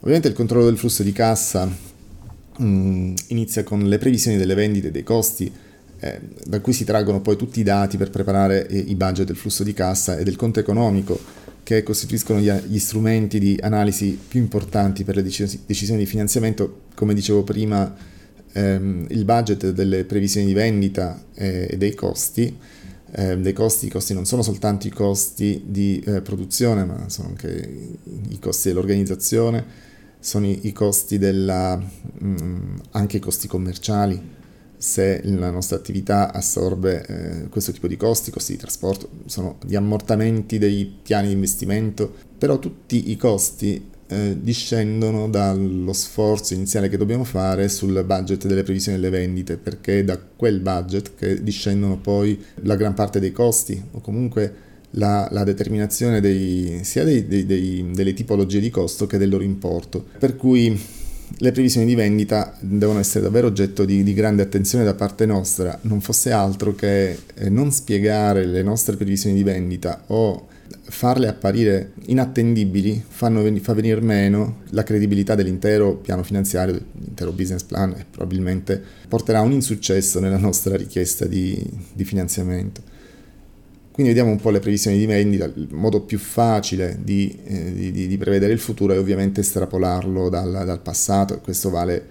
Ovviamente 0.00 0.28
il 0.28 0.34
controllo 0.34 0.66
del 0.66 0.78
flusso 0.78 1.02
di 1.02 1.12
cassa 1.12 1.66
mh, 1.66 2.64
mm, 2.64 3.14
inizia 3.28 3.64
con 3.64 3.88
le 3.88 3.98
previsioni 3.98 4.36
delle 4.36 4.54
vendite 4.54 4.88
e 4.88 4.90
dei 4.90 5.02
costi, 5.02 5.52
eh, 6.00 6.20
da 6.46 6.60
cui 6.60 6.72
si 6.72 6.84
traggono 6.84 7.20
poi 7.20 7.36
tutti 7.36 7.60
i 7.60 7.62
dati 7.62 7.96
per 7.96 8.10
preparare 8.10 8.66
eh, 8.66 8.78
i 8.78 8.94
budget 8.94 9.26
del 9.26 9.36
flusso 9.36 9.62
di 9.62 9.74
cassa 9.74 10.16
e 10.16 10.24
del 10.24 10.36
conto 10.36 10.58
economico, 10.58 11.18
che 11.62 11.82
costituiscono 11.82 12.40
gli, 12.40 12.50
gli 12.50 12.78
strumenti 12.78 13.38
di 13.38 13.58
analisi 13.60 14.18
più 14.26 14.40
importanti 14.40 15.04
per 15.04 15.16
le 15.16 15.22
decisioni, 15.22 15.62
decisioni 15.66 16.00
di 16.00 16.06
finanziamento. 16.06 16.82
Come 16.94 17.12
dicevo 17.12 17.44
prima, 17.44 17.94
ehm, 18.52 19.06
il 19.10 19.24
budget 19.24 19.70
delle 19.70 20.04
previsioni 20.04 20.46
di 20.46 20.54
vendita 20.54 21.22
eh, 21.34 21.68
e 21.70 21.76
dei 21.76 21.94
costi. 21.94 22.56
Eh, 23.12 23.36
dei 23.38 23.52
costi, 23.52 23.86
i 23.86 23.90
costi 23.90 24.14
non 24.14 24.24
sono 24.24 24.40
soltanto 24.40 24.86
i 24.86 24.90
costi 24.90 25.64
di 25.66 26.02
eh, 26.06 26.22
produzione, 26.22 26.84
ma 26.84 27.08
sono 27.08 27.28
anche 27.28 27.98
i 28.28 28.38
costi 28.38 28.68
dell'organizzazione, 28.68 29.64
sono 30.20 30.46
i, 30.46 30.60
i 30.62 30.72
costi 30.72 31.18
della, 31.18 31.76
mh, 31.76 32.26
mm, 32.26 32.76
anche 32.92 33.16
i 33.16 33.20
costi 33.20 33.48
commerciali, 33.48 34.38
se 34.80 35.20
la 35.24 35.50
nostra 35.50 35.76
attività 35.76 36.32
assorbe 36.32 37.04
eh, 37.06 37.48
questo 37.50 37.70
tipo 37.70 37.86
di 37.86 37.98
costi, 37.98 38.30
costi 38.30 38.52
di 38.52 38.58
trasporto, 38.58 39.10
sono 39.26 39.58
gli 39.62 39.74
ammortamenti 39.74 40.56
dei 40.56 40.90
piani 41.02 41.26
di 41.26 41.34
investimento, 41.34 42.10
però 42.38 42.58
tutti 42.58 43.10
i 43.10 43.16
costi 43.18 43.90
eh, 44.06 44.38
discendono 44.40 45.28
dallo 45.28 45.92
sforzo 45.92 46.54
iniziale 46.54 46.88
che 46.88 46.96
dobbiamo 46.96 47.24
fare 47.24 47.68
sul 47.68 48.02
budget 48.06 48.46
delle 48.46 48.62
previsioni 48.62 48.98
delle 48.98 49.14
vendite, 49.14 49.58
perché 49.58 49.98
è 49.98 50.04
da 50.04 50.18
quel 50.18 50.60
budget 50.60 51.14
che 51.14 51.42
discendono 51.42 51.98
poi 51.98 52.42
la 52.62 52.74
gran 52.74 52.94
parte 52.94 53.20
dei 53.20 53.32
costi 53.32 53.80
o 53.90 54.00
comunque 54.00 54.68
la, 54.92 55.28
la 55.30 55.44
determinazione 55.44 56.22
dei, 56.22 56.80
sia 56.84 57.04
dei, 57.04 57.26
dei, 57.26 57.90
delle 57.92 58.14
tipologie 58.14 58.60
di 58.60 58.70
costo 58.70 59.06
che 59.06 59.18
del 59.18 59.28
loro 59.28 59.44
importo. 59.44 60.06
Per 60.18 60.36
cui 60.36 60.98
le 61.38 61.52
previsioni 61.52 61.86
di 61.86 61.94
vendita 61.94 62.54
devono 62.60 62.98
essere 62.98 63.24
davvero 63.24 63.46
oggetto 63.46 63.84
di, 63.84 64.02
di, 64.02 64.12
grande 64.14 64.42
attenzione 64.42 64.84
da 64.84 64.94
parte 64.94 65.26
nostra, 65.26 65.78
non 65.82 66.00
fosse 66.00 66.32
altro 66.32 66.74
che 66.74 67.18
eh, 67.34 67.48
non 67.48 67.70
spiegare 67.72 68.44
le 68.44 68.62
nostre 68.62 68.96
previsioni 68.96 69.34
di 69.34 69.42
vendita 69.42 70.04
o 70.08 70.48
farle 70.82 71.28
apparire 71.28 71.92
inattendibili 72.06 73.02
fanno, 73.06 73.42
fa 73.60 73.74
venire 73.74 74.00
meno 74.00 74.62
la 74.70 74.82
credibilità 74.82 75.34
dell'intero 75.34 75.96
piano 75.96 76.22
finanziario, 76.22 76.80
dell'intero 76.92 77.32
business 77.32 77.62
plan 77.62 77.92
e 77.92 78.04
probabilmente 78.10 78.82
porterà 79.08 79.38
a 79.38 79.42
un 79.42 79.52
insuccesso 79.52 80.20
nella 80.20 80.38
nostra 80.38 80.76
richiesta 80.76 81.26
di, 81.26 81.64
di 81.92 82.04
finanziamento. 82.04 82.89
Quindi 84.00 84.16
vediamo 84.16 84.34
un 84.34 84.42
po' 84.42 84.48
le 84.48 84.60
previsioni 84.60 84.96
di 84.96 85.04
vendita, 85.04 85.44
il 85.44 85.68
modo 85.72 86.00
più 86.00 86.18
facile 86.18 87.00
di, 87.02 87.38
eh, 87.44 87.92
di, 87.92 88.06
di 88.06 88.16
prevedere 88.16 88.50
il 88.50 88.58
futuro 88.58 88.94
è 88.94 88.98
ovviamente 88.98 89.42
estrapolarlo 89.42 90.30
dal, 90.30 90.62
dal 90.64 90.80
passato 90.80 91.34
e 91.34 91.40
questo 91.42 91.68
vale, 91.68 92.06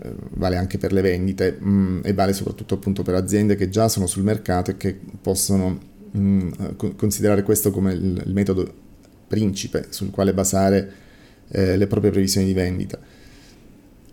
eh, 0.00 0.14
vale, 0.30 0.56
anche 0.56 0.78
per 0.78 0.94
le 0.94 1.02
vendite 1.02 1.58
mh, 1.60 1.68
mm, 1.68 2.00
e 2.04 2.14
vale 2.14 2.32
soprattutto 2.32 2.76
appunto 2.76 3.02
per 3.02 3.16
aziende 3.16 3.54
che 3.54 3.68
già 3.68 3.86
sono 3.88 4.06
sul 4.06 4.22
mercato 4.22 4.70
e 4.70 4.76
che 4.78 4.98
possono 5.20 5.78
mh, 6.10 6.18
mm, 6.18 6.50
considerare 6.96 7.42
questo 7.42 7.70
come 7.70 7.92
il, 7.92 8.22
il, 8.24 8.32
metodo 8.32 8.72
principe 9.28 9.88
sul 9.90 10.10
quale 10.10 10.32
basare 10.32 10.90
eh, 11.48 11.76
le 11.76 11.86
proprie 11.86 12.12
previsioni 12.12 12.46
di 12.46 12.54
vendita. 12.54 12.98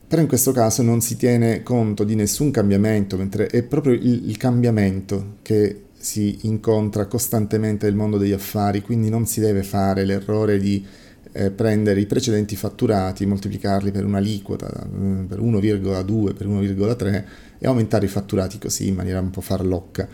però 0.10 0.22
in 0.22 0.28
questo 0.28 0.52
caso 0.52 0.82
non 0.82 1.00
si 1.00 1.16
tiene 1.16 1.64
conto 1.64 2.04
di 2.04 2.16
nessun 2.16 2.52
cambiamento, 2.52 3.16
mentre 3.16 3.48
è 3.48 3.64
proprio 3.64 3.94
il, 3.94 4.28
il 4.28 4.36
cambiamento 4.36 5.38
che 5.42 5.84
si 6.04 6.40
incontra 6.42 7.06
costantemente 7.06 7.86
nel 7.86 7.96
mondo 7.96 8.18
degli 8.18 8.34
affari, 8.34 8.82
quindi 8.82 9.08
non 9.08 9.26
si 9.26 9.40
deve 9.40 9.64
fare 9.64 10.04
l'errore 10.04 10.60
di 10.60 10.86
eh, 11.32 11.50
prendere 11.50 12.02
i 12.02 12.06
precedenti 12.06 12.58
fatturati, 12.58 13.26
moltiplicarli 13.26 13.90
per 13.90 14.04
un'aliquota, 14.04 14.68
eh, 14.68 15.24
per 15.26 15.40
1,2, 15.40 16.34
per 16.34 16.48
1,3 16.48 17.24
e 17.58 17.68
aumentare 17.68 18.06
i 18.06 18.10
fatturati 18.10 18.60
così 18.60 18.90
in 18.90 18.96
maniera 18.96 19.22
un 19.22 19.30
po' 19.30 19.40
farlocca. 19.40 20.06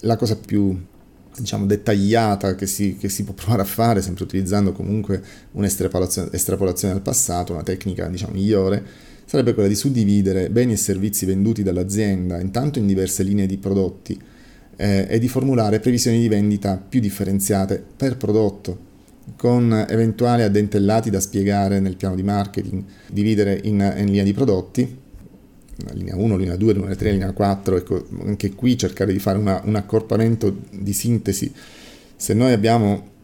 La 0.00 0.16
cosa 0.16 0.36
più 0.36 0.78
diciamo, 1.34 1.64
dettagliata 1.64 2.54
che 2.54 2.66
si, 2.66 2.96
che 2.96 3.08
si, 3.08 3.24
può 3.24 3.32
provare 3.32 3.62
a 3.62 3.64
fare, 3.66 4.02
sempre 4.02 4.24
utilizzando 4.24 4.72
comunque 4.72 5.22
un'estrapolazione 5.52 6.28
estrapolazione 6.30 6.92
al 6.92 7.00
passato, 7.00 7.54
una 7.54 7.62
tecnica 7.62 8.06
diciamo, 8.08 8.34
migliore, 8.34 8.84
sarebbe 9.24 9.54
quella 9.54 9.68
di 9.68 9.74
suddividere 9.74 10.50
beni 10.50 10.74
e 10.74 10.76
servizi 10.76 11.24
venduti 11.24 11.62
dall'azienda 11.62 12.38
intanto 12.38 12.78
in 12.78 12.86
diverse 12.86 13.22
linee 13.22 13.46
di 13.46 13.56
prodotti 13.56 14.34
eh, 14.76 15.06
e 15.08 15.18
di 15.18 15.28
formulare 15.28 15.80
previsioni 15.80 16.20
di 16.20 16.28
vendita 16.28 16.76
più 16.76 17.00
differenziate 17.00 17.82
per 17.96 18.16
prodotto, 18.16 18.84
con 19.36 19.86
eventuali 19.88 20.42
addentellati 20.42 21.10
da 21.10 21.20
spiegare 21.20 21.80
nel 21.80 21.96
piano 21.96 22.14
di 22.14 22.22
marketing, 22.22 22.84
dividere 23.10 23.60
in, 23.64 23.80
in 23.96 24.06
linea 24.06 24.22
di 24.22 24.32
prodotti, 24.32 25.04
linea 25.92 26.16
1, 26.16 26.36
linea 26.36 26.56
2, 26.56 26.72
linea 26.72 26.94
3, 26.94 27.10
linea 27.10 27.32
4, 27.32 27.76
ecco, 27.76 28.06
anche 28.24 28.54
qui 28.54 28.78
cercare 28.78 29.12
di 29.12 29.18
fare 29.18 29.38
una, 29.38 29.60
un 29.64 29.74
accorpamento 29.74 30.56
di 30.70 30.92
sintesi. 30.92 31.52
Se 32.14 32.34
noi 32.34 32.52
abbiamo 32.52 33.14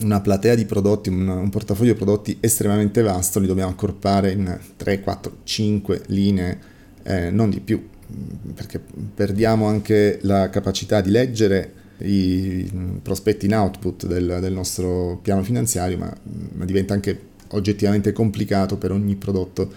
una 0.00 0.20
platea 0.20 0.54
di 0.54 0.64
prodotti, 0.64 1.08
un, 1.08 1.26
un 1.28 1.50
portafoglio 1.50 1.92
di 1.92 1.98
prodotti 1.98 2.38
estremamente 2.40 3.02
vasto, 3.02 3.38
li 3.38 3.46
dobbiamo 3.46 3.70
accorpare 3.70 4.32
in 4.32 4.58
3, 4.76 5.00
4, 5.00 5.36
5 5.44 6.02
linee, 6.06 6.58
eh, 7.04 7.30
non 7.30 7.50
di 7.50 7.60
più, 7.60 7.80
perché 8.54 8.80
perdiamo 9.14 9.66
anche 9.66 10.18
la 10.22 10.50
capacità 10.50 11.00
di 11.00 11.10
leggere 11.10 11.82
i 11.98 12.70
prospetti 13.02 13.46
in 13.46 13.54
output 13.54 14.06
del, 14.06 14.38
del 14.40 14.52
nostro 14.52 15.18
piano 15.22 15.42
finanziario, 15.42 15.96
ma, 15.96 16.14
ma, 16.52 16.64
diventa 16.64 16.94
anche 16.94 17.32
oggettivamente 17.48 18.12
complicato 18.12 18.76
per 18.76 18.90
ogni 18.90 19.14
prodotto 19.14 19.70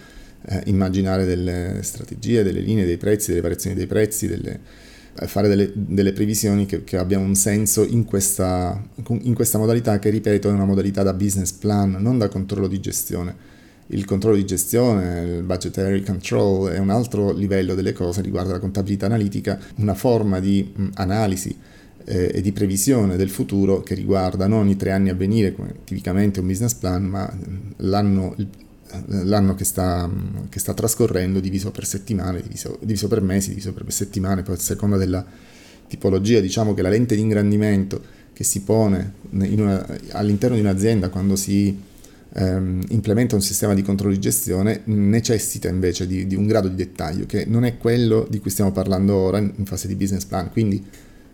eh, 0.48 0.64
immaginare 0.66 1.26
delle 1.26 1.80
strategie, 1.84 2.44
delle 2.44 2.62
linee 2.62 2.86
dei 2.86 2.98
prezzi, 2.98 3.30
delle 3.30 3.42
variazioni 3.42 3.76
dei 3.76 3.86
prezzi, 3.86 4.28
delle, 4.28 4.60
eh, 5.20 5.28
fare 5.28 5.48
delle, 5.48 5.72
delle 5.74 6.12
previsioni 6.12 6.66
che, 6.66 6.84
che, 6.84 6.98
abbiano 6.98 7.24
un 7.24 7.36
senso 7.36 7.86
in 7.86 8.04
questa, 8.04 8.82
in 9.06 9.34
questa 9.34 9.58
modalità 9.58 10.00
che, 10.00 10.10
ripeto, 10.10 10.50
è 10.50 10.52
una 10.52 10.66
modalità 10.66 11.04
da 11.04 11.14
business 11.14 11.52
plan, 11.52 11.98
non 12.00 12.18
da 12.18 12.30
controllo 12.30 12.68
di 12.68 12.80
gestione 12.80 13.47
il 13.88 14.06
controllo 14.06 14.36
di 14.36 14.46
gestione, 14.46 15.38
il 15.38 15.44
budgetary 15.44 16.04
control 16.04 16.72
è 16.72 16.78
un 16.78 16.90
altro 16.90 17.32
livello 17.32 17.74
delle 17.74 17.94
cose, 17.94 18.22
riguarda 18.22 18.54
la 18.54 18.60
contabilità 18.60 19.06
analitica, 19.06 19.60
una 19.76 19.94
forma 19.94 20.40
di 20.40 20.72
mh, 20.76 20.88
analisi 20.96 21.56
eh, 22.04 22.32
e 22.34 22.42
di 22.42 22.52
previsione 22.52 23.16
del 23.16 23.30
futuro 23.30 23.82
che 23.84 23.94
riguarda 23.94 24.48
non 24.48 24.60
ogni 24.60 24.76
tre 24.76 24.92
anni 24.92 25.10
a 25.10 25.14
venire, 25.14 25.54
come 25.54 25.74
tipicamente 25.86 26.40
un 26.40 26.48
business 26.48 26.74
plan, 26.74 27.06
ma 27.06 27.32
l'anno, 27.78 28.36
l'anno 29.06 29.56
che, 29.56 29.64
sta, 29.64 30.10
che, 30.50 30.60
sta, 30.60 30.74
trascorrendo 30.74 31.40
diviso 31.40 31.72
per 31.72 31.86
settimane, 31.86 32.42
diviso, 32.42 32.78
diviso 32.82 33.08
per 33.08 33.22
mesi, 33.22 33.50
diviso 33.50 33.72
per 33.72 33.86
settimane, 33.88 34.44
poi 34.44 34.56
a 34.56 34.60
seconda 34.60 34.98
della 34.98 35.26
tipologia, 35.88 36.42
diciamo 36.42 36.74
che 36.74 36.82
la 36.82 36.90
lente 36.90 37.16
di 37.16 37.22
ingrandimento 37.22 38.16
che 38.34 38.44
si 38.44 38.62
pone 38.62 39.14
una, 39.32 39.86
all'interno 40.12 40.56
di 40.56 40.62
un'azienda 40.62 41.10
quando 41.10 41.36
si 41.36 41.76
ehm, 42.34 42.84
implementa 42.90 43.36
un 43.36 43.42
sistema 43.42 43.74
di 43.74 43.82
controllo 43.82 44.14
di 44.14 44.20
gestione 44.20 44.82
necessita 44.86 45.68
invece 45.68 46.08
di, 46.08 46.28
di, 46.28 46.36
un 46.36 46.48
grado 46.48 46.68
di 46.68 46.76
dettaglio 46.76 47.26
che 47.26 47.46
non 47.46 47.64
è 47.64 47.78
quello 47.78 48.28
di 48.30 48.40
cui 48.40 48.52
stiamo 48.52 48.72
parlando 48.72 49.16
ora 49.16 49.38
in, 49.38 49.66
fase 49.66 49.88
di 49.88 49.96
business 49.96 50.26
plan. 50.26 50.52
Quindi 50.52 50.86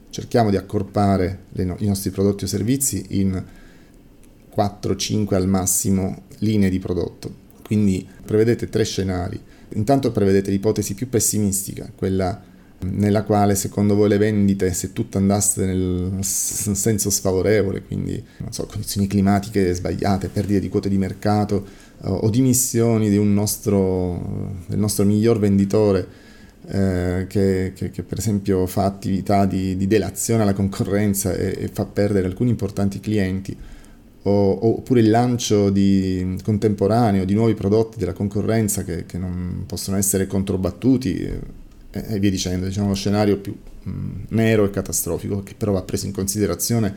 cerchiamo 0.10 0.50
di 0.50 0.58
accorpare 0.58 1.46
no, 1.54 1.76
i 1.80 1.88
nostri 1.88 2.12
prodotti 2.12 2.44
o 2.44 2.48
servizi 2.48 3.06
in 3.10 3.44
4-5 4.56 5.34
al 5.34 5.48
massimo 5.48 6.24
linee 6.40 6.70
di 6.70 6.80
prodotto. 6.80 7.42
Quindi 7.66 8.08
prevedete 8.26 8.70
tre 8.70 8.84
scenari. 8.84 9.42
Intanto 9.76 10.12
prevedete 10.12 10.52
l'ipotesi 10.52 10.94
più 10.94 11.10
pessimistica, 11.10 11.92
quella 11.96 12.52
nella 12.84 13.24
quale 13.24 13.56
secondo 13.56 13.96
voi 13.96 14.10
le 14.10 14.18
vendite, 14.18 14.74
se 14.74 14.94
tutto 14.94 15.18
andasse 15.18 15.66
nel 15.66 16.18
senso 16.22 17.10
sfavorevole, 17.10 17.84
quindi 17.84 18.24
so, 18.50 18.66
condizioni 18.66 19.08
climatiche 19.08 19.74
sbagliate, 19.74 20.30
perdite 20.30 20.60
di 20.60 20.70
quote 20.70 20.90
di 20.90 20.98
mercato 20.98 21.66
o 22.06 22.30
dimissioni 22.30 23.10
di 23.10 23.24
nostro, 23.24 24.56
del 24.68 24.80
nostro 24.80 25.06
miglior 25.06 25.40
venditore 25.40 26.08
eh, 26.68 27.26
che, 27.28 27.74
che, 27.76 27.92
che, 27.92 28.04
per 28.04 28.18
esempio 28.18 28.66
fa 28.68 28.86
attività 28.86 29.46
di, 29.46 29.76
di 29.76 29.88
delazione 29.88 30.44
alla 30.44 30.54
concorrenza 30.54 31.34
e, 31.34 31.56
e, 31.60 31.68
fa 31.68 31.86
perdere 31.86 32.28
alcuni 32.28 32.50
importanti 32.52 33.00
clienti, 33.00 33.56
o, 34.24 34.68
oppure 34.68 35.02
il 35.02 35.10
lancio 35.10 35.70
di, 35.70 36.38
contemporaneo 36.44 37.26
di 37.26 37.34
nuovi 37.34 37.54
prodotti 37.54 37.98
della 37.98 38.14
concorrenza 38.14 38.84
che, 38.84 39.06
che 39.06 39.18
non 39.18 39.64
possono 39.68 39.98
essere 39.98 40.28
controbattuti 40.28 41.30
e 41.94 42.20
via 42.20 42.32
dicendo, 42.32 42.66
diciamo 42.66 42.88
uno 42.88 42.96
scenario 42.96 43.38
più 43.38 43.56
mh, 43.84 43.90
mm, 43.90 44.12
nero 44.30 44.66
e 44.66 44.72
catastrofico 44.72 45.44
che 45.44 45.54
però 45.56 45.74
va 45.74 45.84
preso 45.84 46.08
in 46.08 46.12
considerazione 46.12 46.94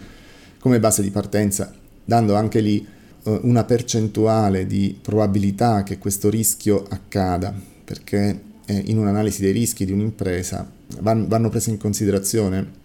come 0.58 0.80
base 0.80 1.02
di 1.02 1.10
partenza, 1.10 1.72
dando 2.04 2.34
anche 2.34 2.60
lì 2.60 2.84
uh, 3.24 3.40
una 3.42 3.64
percentuale 3.64 4.66
di 4.66 4.98
probabilità 5.00 5.82
che 5.82 5.98
questo 5.98 6.30
rischio 6.30 6.84
accada, 6.88 7.54
perché 7.84 8.40
eh, 8.64 8.82
in 8.86 8.98
un'analisi 8.98 9.42
dei 9.42 9.52
rischi 9.52 9.84
di 9.84 9.92
un'impresa 9.92 10.68
van, 11.00 11.28
vanno 11.28 11.50
prese 11.50 11.70
in 11.70 11.76
considerazione 11.76 12.84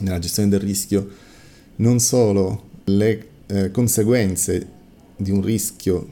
nella 0.00 0.18
gestione 0.18 0.48
del 0.48 0.60
rischio 0.60 1.08
non 1.76 2.00
solo 2.00 2.68
le 2.84 3.26
eh, 3.46 3.70
conseguenze 3.70 4.74
di 5.16 5.30
un 5.30 5.42
rischio 5.42 6.08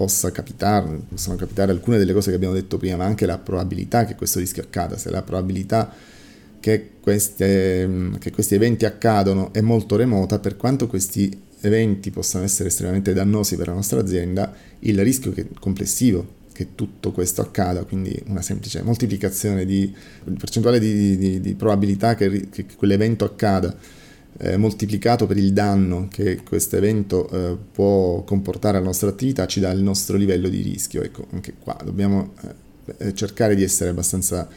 possa 0.00 0.32
capitare, 0.32 1.02
possono 1.10 1.36
capitare 1.36 1.72
alcune 1.72 1.98
delle 1.98 2.14
cose 2.14 2.30
che 2.30 2.36
abbiamo 2.36 2.54
detto 2.54 2.78
prima, 2.78 2.96
ma 2.96 3.04
anche 3.04 3.26
la 3.26 3.36
probabilità 3.36 4.06
che 4.06 4.14
questo 4.14 4.38
rischio 4.38 4.62
accada, 4.62 4.96
se 4.96 5.10
la 5.10 5.20
probabilità 5.20 5.92
che, 6.58 6.92
queste, 7.02 8.10
che 8.18 8.30
questi 8.30 8.54
eventi 8.54 8.86
accadono 8.86 9.52
è 9.52 9.60
molto 9.60 9.96
remota, 9.96 10.38
per 10.38 10.56
quanto 10.56 10.86
questi 10.86 11.38
eventi 11.60 12.10
possano 12.10 12.44
essere 12.44 12.70
estremamente 12.70 13.12
dannosi 13.12 13.56
per 13.56 13.66
la 13.66 13.74
nostra 13.74 14.00
azienda, 14.00 14.54
il 14.78 14.98
rischio 15.02 15.32
che, 15.32 15.48
complessivo 15.60 16.38
che 16.54 16.68
tutto 16.74 17.12
questo 17.12 17.42
accada, 17.42 17.84
quindi 17.84 18.18
una 18.28 18.40
semplice 18.40 18.80
moltiplicazione 18.80 19.66
di 19.66 19.94
percentuale 20.38 20.80
di, 20.80 21.18
di, 21.18 21.40
di 21.42 21.54
probabilità 21.54 22.14
che, 22.14 22.48
che 22.48 22.64
quell'evento 22.74 23.26
accada 23.26 23.76
eh, 24.42 24.56
moltiplicato 24.56 25.26
per 25.26 25.36
il 25.36 25.52
danno 25.52 26.08
che 26.10 26.42
questo 26.42 26.76
evento 26.76 27.28
eh, 27.28 27.56
può 27.72 28.22
comportare 28.22 28.78
alla 28.78 28.86
nostra 28.86 29.10
attività 29.10 29.46
ci 29.46 29.60
dà 29.60 29.70
il 29.70 29.82
nostro 29.82 30.16
livello 30.16 30.48
di 30.48 30.62
rischio. 30.62 31.02
Ecco, 31.02 31.26
anche 31.32 31.54
qua 31.58 31.76
dobbiamo 31.84 32.32
eh, 32.42 32.54
eh 33.08 33.14
cercare 33.14 33.54
di 33.54 33.62
essere 33.62 33.90
abbastanza 33.90 34.48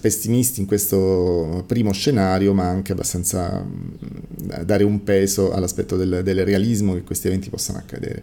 pessimisti 0.00 0.60
in 0.60 0.66
questo 0.66 1.64
primo 1.66 1.90
scenario, 1.92 2.52
ma 2.54 2.68
anche 2.68 2.92
abbastanza 2.92 3.60
mh, 3.60 3.98
mm, 4.04 4.62
dare 4.62 4.84
un 4.84 5.02
peso 5.02 5.52
all'aspetto 5.52 5.96
del, 5.96 6.20
del 6.22 6.44
realismo 6.44 6.94
che 6.94 7.02
questi 7.02 7.26
eventi 7.26 7.50
possano 7.50 7.78
accadere. 7.78 8.22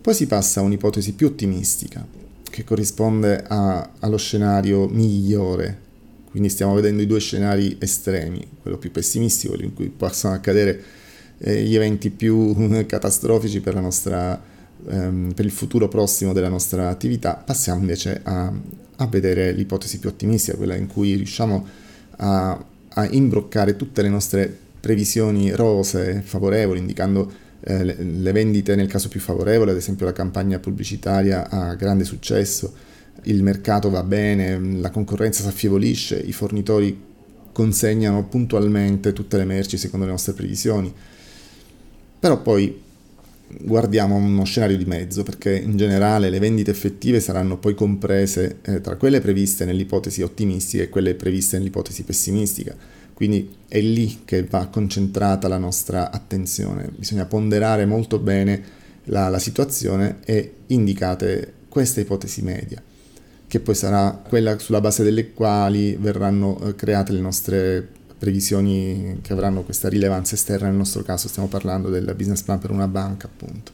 Poi 0.00 0.14
si 0.14 0.26
passa 0.26 0.60
a 0.60 0.62
un'ipotesi 0.62 1.12
più 1.12 1.26
ottimistica, 1.26 2.06
che 2.48 2.64
corrisponde 2.64 3.44
a, 3.46 3.90
allo 3.98 4.16
scenario 4.16 4.88
migliore 4.88 5.84
quindi 6.36 6.52
stiamo 6.52 6.74
vedendo 6.74 7.00
i 7.00 7.06
due 7.06 7.18
scenari 7.18 7.78
estremi, 7.80 8.46
quello 8.60 8.76
più 8.76 8.90
pessimistico, 8.90 9.56
in 9.58 9.72
cui 9.72 9.88
possono 9.88 10.34
accadere 10.34 10.82
eh, 11.38 11.62
gli 11.62 11.74
eventi 11.74 12.10
più 12.10 12.54
catastrofici 12.84 13.62
per, 13.62 13.76
nostra, 13.76 14.38
ehm, 14.86 15.32
per, 15.34 15.46
il 15.46 15.50
futuro 15.50 15.88
prossimo 15.88 16.34
della 16.34 16.50
nostra 16.50 16.90
attività. 16.90 17.42
Passiamo 17.42 17.80
invece 17.80 18.20
a, 18.22 18.52
a 18.96 19.06
vedere 19.06 19.52
l'ipotesi 19.52 19.98
più 19.98 20.10
ottimistica, 20.10 20.58
quella 20.58 20.74
in 20.74 20.88
cui 20.88 21.14
riusciamo 21.14 21.66
a, 22.18 22.64
a 22.86 23.08
imbroccare 23.08 23.74
tutte 23.76 24.02
le 24.02 24.10
nostre 24.10 24.54
previsioni 24.78 25.52
rose, 25.52 26.20
favorevoli, 26.22 26.80
indicando 26.80 27.32
eh, 27.60 27.82
le, 27.82 27.96
le 27.98 28.32
vendite 28.32 28.74
nel 28.74 28.88
caso 28.88 29.08
più 29.08 29.20
favorevole, 29.20 29.70
ad 29.70 29.78
esempio 29.78 30.04
la 30.04 30.12
campagna 30.12 30.58
pubblicitaria 30.58 31.48
ha 31.48 31.74
grande 31.76 32.04
successo, 32.04 32.74
il 33.26 33.42
mercato 33.42 33.90
va 33.90 34.02
bene, 34.02 34.58
la 34.78 34.90
concorrenza 34.90 35.42
si 35.42 35.48
affievolisce, 35.48 36.16
i 36.18 36.32
fornitori 36.32 37.04
consegnano 37.52 38.24
puntualmente 38.26 39.12
tutte 39.12 39.36
le 39.36 39.44
merci 39.44 39.78
secondo 39.78 40.04
le 40.04 40.12
nostre 40.12 40.32
previsioni. 40.32 40.92
Però 42.18 42.40
poi 42.42 42.82
guardiamo 43.60 44.16
uno 44.16 44.44
scenario 44.44 44.76
di 44.76 44.84
mezzo, 44.84 45.22
perché 45.22 45.56
in 45.56 45.76
generale 45.76 46.30
le 46.30 46.38
vendite 46.38 46.70
effettive 46.70 47.20
saranno 47.20 47.58
poi 47.58 47.74
comprese 47.74 48.58
eh, 48.62 48.80
tra 48.80 48.96
quelle 48.96 49.20
previste 49.20 49.64
nell'ipotesi 49.64 50.22
ottimistica 50.22 50.82
e 50.82 50.88
quelle 50.88 51.14
previste 51.14 51.56
nell'ipotesi 51.58 52.02
pessimistica. 52.02 52.74
Quindi 53.14 53.48
è 53.68 53.80
lì 53.80 54.20
che 54.24 54.44
va 54.44 54.66
concentrata 54.66 55.48
la 55.48 55.58
nostra 55.58 56.10
attenzione. 56.10 56.90
Bisogna 56.94 57.24
ponderare 57.24 57.86
molto 57.86 58.18
bene 58.18 58.62
la, 59.04 59.28
la 59.28 59.38
situazione 59.38 60.18
e 60.24 60.52
indicate 60.66 61.52
questa 61.68 62.00
ipotesi 62.00 62.42
media. 62.42 62.82
Che 63.56 63.60
poi 63.60 63.74
sarà 63.74 64.20
quella 64.28 64.58
sulla 64.58 64.82
base 64.82 65.02
delle 65.02 65.32
quali 65.32 65.96
verranno 65.98 66.60
eh, 66.60 66.74
create 66.74 67.12
le 67.12 67.20
nostre 67.20 67.88
previsioni 68.18 69.18
che 69.22 69.32
avranno 69.32 69.62
questa 69.62 69.88
rilevanza 69.88 70.34
esterna, 70.34 70.68
nel 70.68 70.76
nostro 70.76 71.02
caso 71.02 71.28
stiamo 71.28 71.48
parlando 71.48 71.88
del 71.88 72.12
business 72.14 72.42
plan 72.42 72.58
per 72.58 72.70
una 72.70 72.88
banca 72.88 73.26
appunto. 73.26 73.72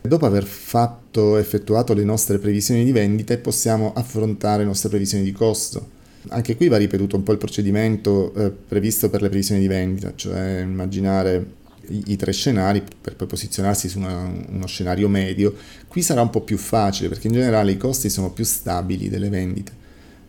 Dopo 0.00 0.26
aver 0.26 0.44
fatto, 0.44 1.36
effettuato 1.36 1.94
le 1.94 2.02
nostre 2.02 2.38
previsioni 2.38 2.84
di 2.84 2.90
vendite 2.90 3.38
possiamo 3.38 3.92
affrontare 3.94 4.62
le 4.62 4.68
nostre 4.68 4.88
previsioni 4.88 5.22
di 5.22 5.32
costo. 5.32 6.00
Anche 6.28 6.56
qui 6.56 6.66
va 6.66 6.76
ripetuto 6.76 7.14
un 7.14 7.22
po' 7.22 7.32
il 7.32 7.38
procedimento 7.38 8.34
eh, 8.34 8.50
previsto 8.50 9.10
per 9.10 9.22
le 9.22 9.28
previsioni 9.28 9.60
di 9.60 9.68
vendita, 9.68 10.12
cioè 10.16 10.60
immaginare 10.60 11.60
i, 11.88 12.16
tre 12.16 12.32
scenari 12.32 12.82
per 13.00 13.16
poi 13.16 13.26
posizionarsi 13.26 13.88
su 13.88 13.98
una, 13.98 14.30
uno 14.48 14.66
scenario 14.66 15.08
medio. 15.08 15.54
Qui 15.88 16.02
sarà 16.02 16.22
un 16.22 16.30
po' 16.30 16.42
più 16.42 16.56
facile 16.56 17.08
perché 17.08 17.26
in 17.26 17.34
generale 17.34 17.72
i 17.72 17.76
costi 17.76 18.08
sono 18.08 18.30
più 18.30 18.44
stabili 18.44 19.08
delle 19.08 19.28
vendite. 19.28 19.80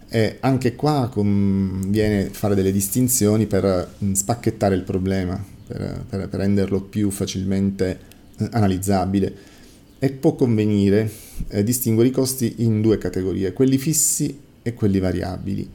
E 0.10 0.38
anche 0.42 0.76
qua 0.76 1.10
conviene 1.12 2.30
fare 2.32 2.54
delle 2.54 2.72
distinzioni 2.72 3.48
per 3.48 3.96
mm, 4.04 4.14
spacchettare 4.14 4.76
il 4.76 4.84
problema, 4.84 5.44
per, 5.68 6.06
per, 6.08 6.30
per 6.30 6.40
renderlo 6.40 6.82
più 6.82 7.10
facilmente 7.10 8.00
eh, 8.38 8.48
analizzabile. 8.52 9.52
E 9.98 10.12
può 10.12 10.36
convenire 10.36 11.10
eh, 11.48 11.64
distinguere 11.64 12.10
i 12.10 12.12
costi 12.12 12.56
in 12.58 12.82
due 12.82 12.98
categorie, 12.98 13.54
quelli 13.54 13.78
fissi 13.78 14.38
e 14.62 14.74
quelli 14.74 15.00
variabili. 15.00 15.70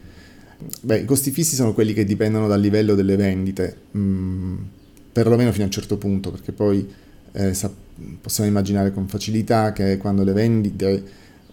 Beh, 0.81 0.99
i 0.99 1.05
costi 1.05 1.31
fissi 1.31 1.55
sono 1.55 1.73
quelli 1.73 1.93
che 1.93 2.05
dipendono 2.05 2.49
dal 2.49 2.61
livello 2.61 2.95
delle 2.95 3.17
vendite, 3.17 3.77
mm, 3.97 4.57
perlomeno 5.23 5.51
fino 5.51 5.65
a 5.65 5.67
un 5.67 5.73
certo 5.73 5.97
punto, 5.97 6.31
perché 6.31 6.53
poi 6.53 6.89
eh, 7.33 7.53
sa- 7.53 7.73
possiamo 8.21 8.49
immaginare 8.49 8.93
con 8.93 9.09
facilità 9.09 9.73
che 9.73 9.97
quando 9.97 10.23
le 10.23 10.33
vendite 10.33 11.05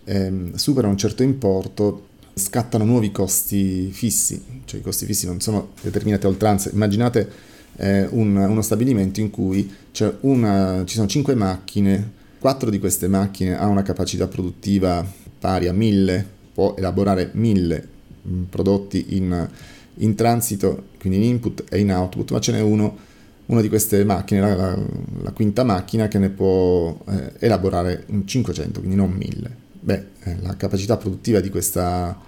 eh, 0.04 0.52
superano 0.54 0.92
un 0.92 1.00
certo 1.00 1.24
importo 1.24 2.10
scattano 2.36 2.84
nuovi 2.84 3.12
costi 3.12 3.90
fissi, 3.92 4.44
cioè 4.66 4.82
i 4.82 4.84
costi 4.84 5.06
fissi 5.06 5.26
non 5.26 5.40
sono 5.40 5.70
determinati 5.82 6.28
a 6.28 6.30
oltranza. 6.30 6.70
Immaginate 6.72 7.28
eh, 7.78 8.06
un, 8.12 8.36
uno 8.36 8.62
stabilimento 8.62 9.20
in 9.20 9.32
cui 9.32 9.74
una, 10.22 10.84
ci 10.86 10.96
sono 10.96 11.08
5 11.08 11.34
macchine, 11.34 12.12
4 12.38 12.70
di 12.70 12.78
queste 12.78 13.08
macchine 13.08 13.58
hanno 13.58 13.72
una 13.72 13.82
capacità 13.82 14.28
produttiva 14.28 15.04
pari 15.40 15.68
a 15.68 15.74
1000, 15.74 16.28
può 16.54 16.76
elaborare 16.78 17.32
1000 17.34 17.88
mm, 18.28 18.44
prodotti 18.44 19.16
in, 19.16 19.48
in, 19.96 20.14
transito, 20.14 20.90
quindi 21.00 21.18
in 21.18 21.24
input 21.24 21.64
e 21.70 21.80
in 21.80 21.92
output, 21.92 22.32
ma 22.32 22.40
ce 22.40 22.52
n'è 22.52 22.62
uno, 22.62 22.98
una 23.48 23.62
di 23.62 23.70
queste 23.70 24.04
macchine, 24.04 24.42
la, 24.42 24.56
la, 24.56 24.80
la 25.22 25.32
quinta 25.32 25.64
macchina, 25.64 26.08
che 26.08 26.18
ne 26.18 26.30
può 26.30 26.98
eh, 27.08 27.34
elaborare 27.40 28.06
500, 28.26 28.80
quindi 28.80 28.96
non 28.96 29.12
1000 29.12 29.64
Beh, 29.86 30.06
eh, 30.24 30.38
la 30.42 30.58
capacità 30.58 30.98
produttiva 30.98 31.40
di 31.40 31.52
questa, 31.52 32.20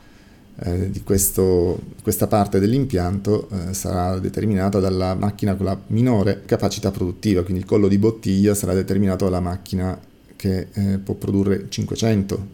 eh, 0.60 0.92
di 0.92 1.02
questo, 1.02 1.80
questa 2.04 2.28
parte 2.28 2.60
dell'impianto 2.60 3.50
eh, 3.50 3.74
sarà 3.74 4.20
determinata 4.20 4.80
dalla 4.80 5.16
macchina 5.16 5.56
con 5.56 5.66
la 5.66 5.80
minore 5.88 6.44
capacità 6.46 6.92
produttiva, 6.92 7.42
quindi 7.42 7.62
il 7.62 7.68
collo 7.68 7.88
di 7.88 7.98
bottiglia 7.98 8.54
sarà 8.54 8.76
determinato 8.76 9.26
dalla 9.26 9.40
macchina 9.40 10.00
che 10.36 10.68
eh, 10.72 11.00
può 11.00 11.16
produrre 11.16 11.66
500 11.68 12.48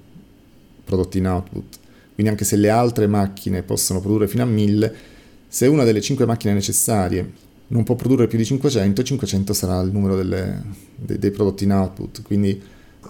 prodotti 0.86 1.18
in 1.18 1.28
output. 1.28 1.80
Quindi 2.14 2.32
anche 2.32 2.46
se 2.46 2.56
le 2.56 2.70
altre 2.70 3.06
macchine 3.08 3.62
possono 3.62 4.00
produrre 4.00 4.30
fino 4.30 4.44
a 4.44 4.46
1000, 4.46 4.96
se 5.50 5.68
una 5.68 5.84
delle 5.84 6.00
5 6.00 6.26
macchine 6.26 6.54
necessarie 6.54 7.30
non 7.68 7.84
può 7.84 7.96
produrre 7.96 8.28
più 8.28 8.38
di 8.38 8.46
500, 8.46 9.04
500 9.04 9.54
sarà 9.54 9.80
il 9.82 9.92
numero 9.92 10.16
delle, 10.16 10.62
dei, 10.96 11.18
dei 11.18 11.32
prodotti 11.32 11.64
in 11.64 11.72
output. 11.72 12.22
Quindi 12.22 12.62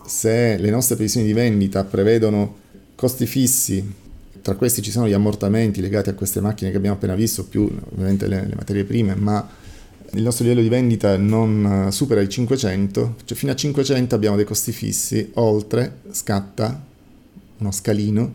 se 0.05 0.57
le 0.57 0.69
nostre 0.69 0.95
previsioni 0.95 1.25
di 1.25 1.33
vendita 1.33 1.83
prevedono 1.83 2.61
costi 2.95 3.25
fissi, 3.25 4.01
tra 4.41 4.55
questi 4.55 4.81
ci 4.81 4.91
sono 4.91 5.07
gli 5.07 5.13
ammortamenti 5.13 5.81
legati 5.81 6.09
a 6.09 6.13
queste 6.13 6.41
macchine 6.41 6.71
che 6.71 6.77
abbiamo 6.77 6.95
appena 6.95 7.15
visto, 7.15 7.45
più 7.45 7.69
ovviamente 7.91 8.27
le, 8.27 8.45
le 8.47 8.55
materie 8.55 8.83
prime, 8.83 9.15
ma 9.15 9.47
il 10.15 10.21
nostro 10.21 10.43
livello 10.43 10.61
di 10.61 10.69
vendita 10.69 11.17
non 11.17 11.87
supera 11.91 12.21
i 12.21 12.29
500, 12.29 13.15
cioè 13.25 13.37
fino 13.37 13.51
a 13.51 13.55
500 13.55 14.13
abbiamo 14.13 14.35
dei 14.35 14.45
costi 14.45 14.71
fissi, 14.71 15.31
oltre 15.35 15.99
scatta 16.11 16.85
uno 17.57 17.71
scalino, 17.71 18.33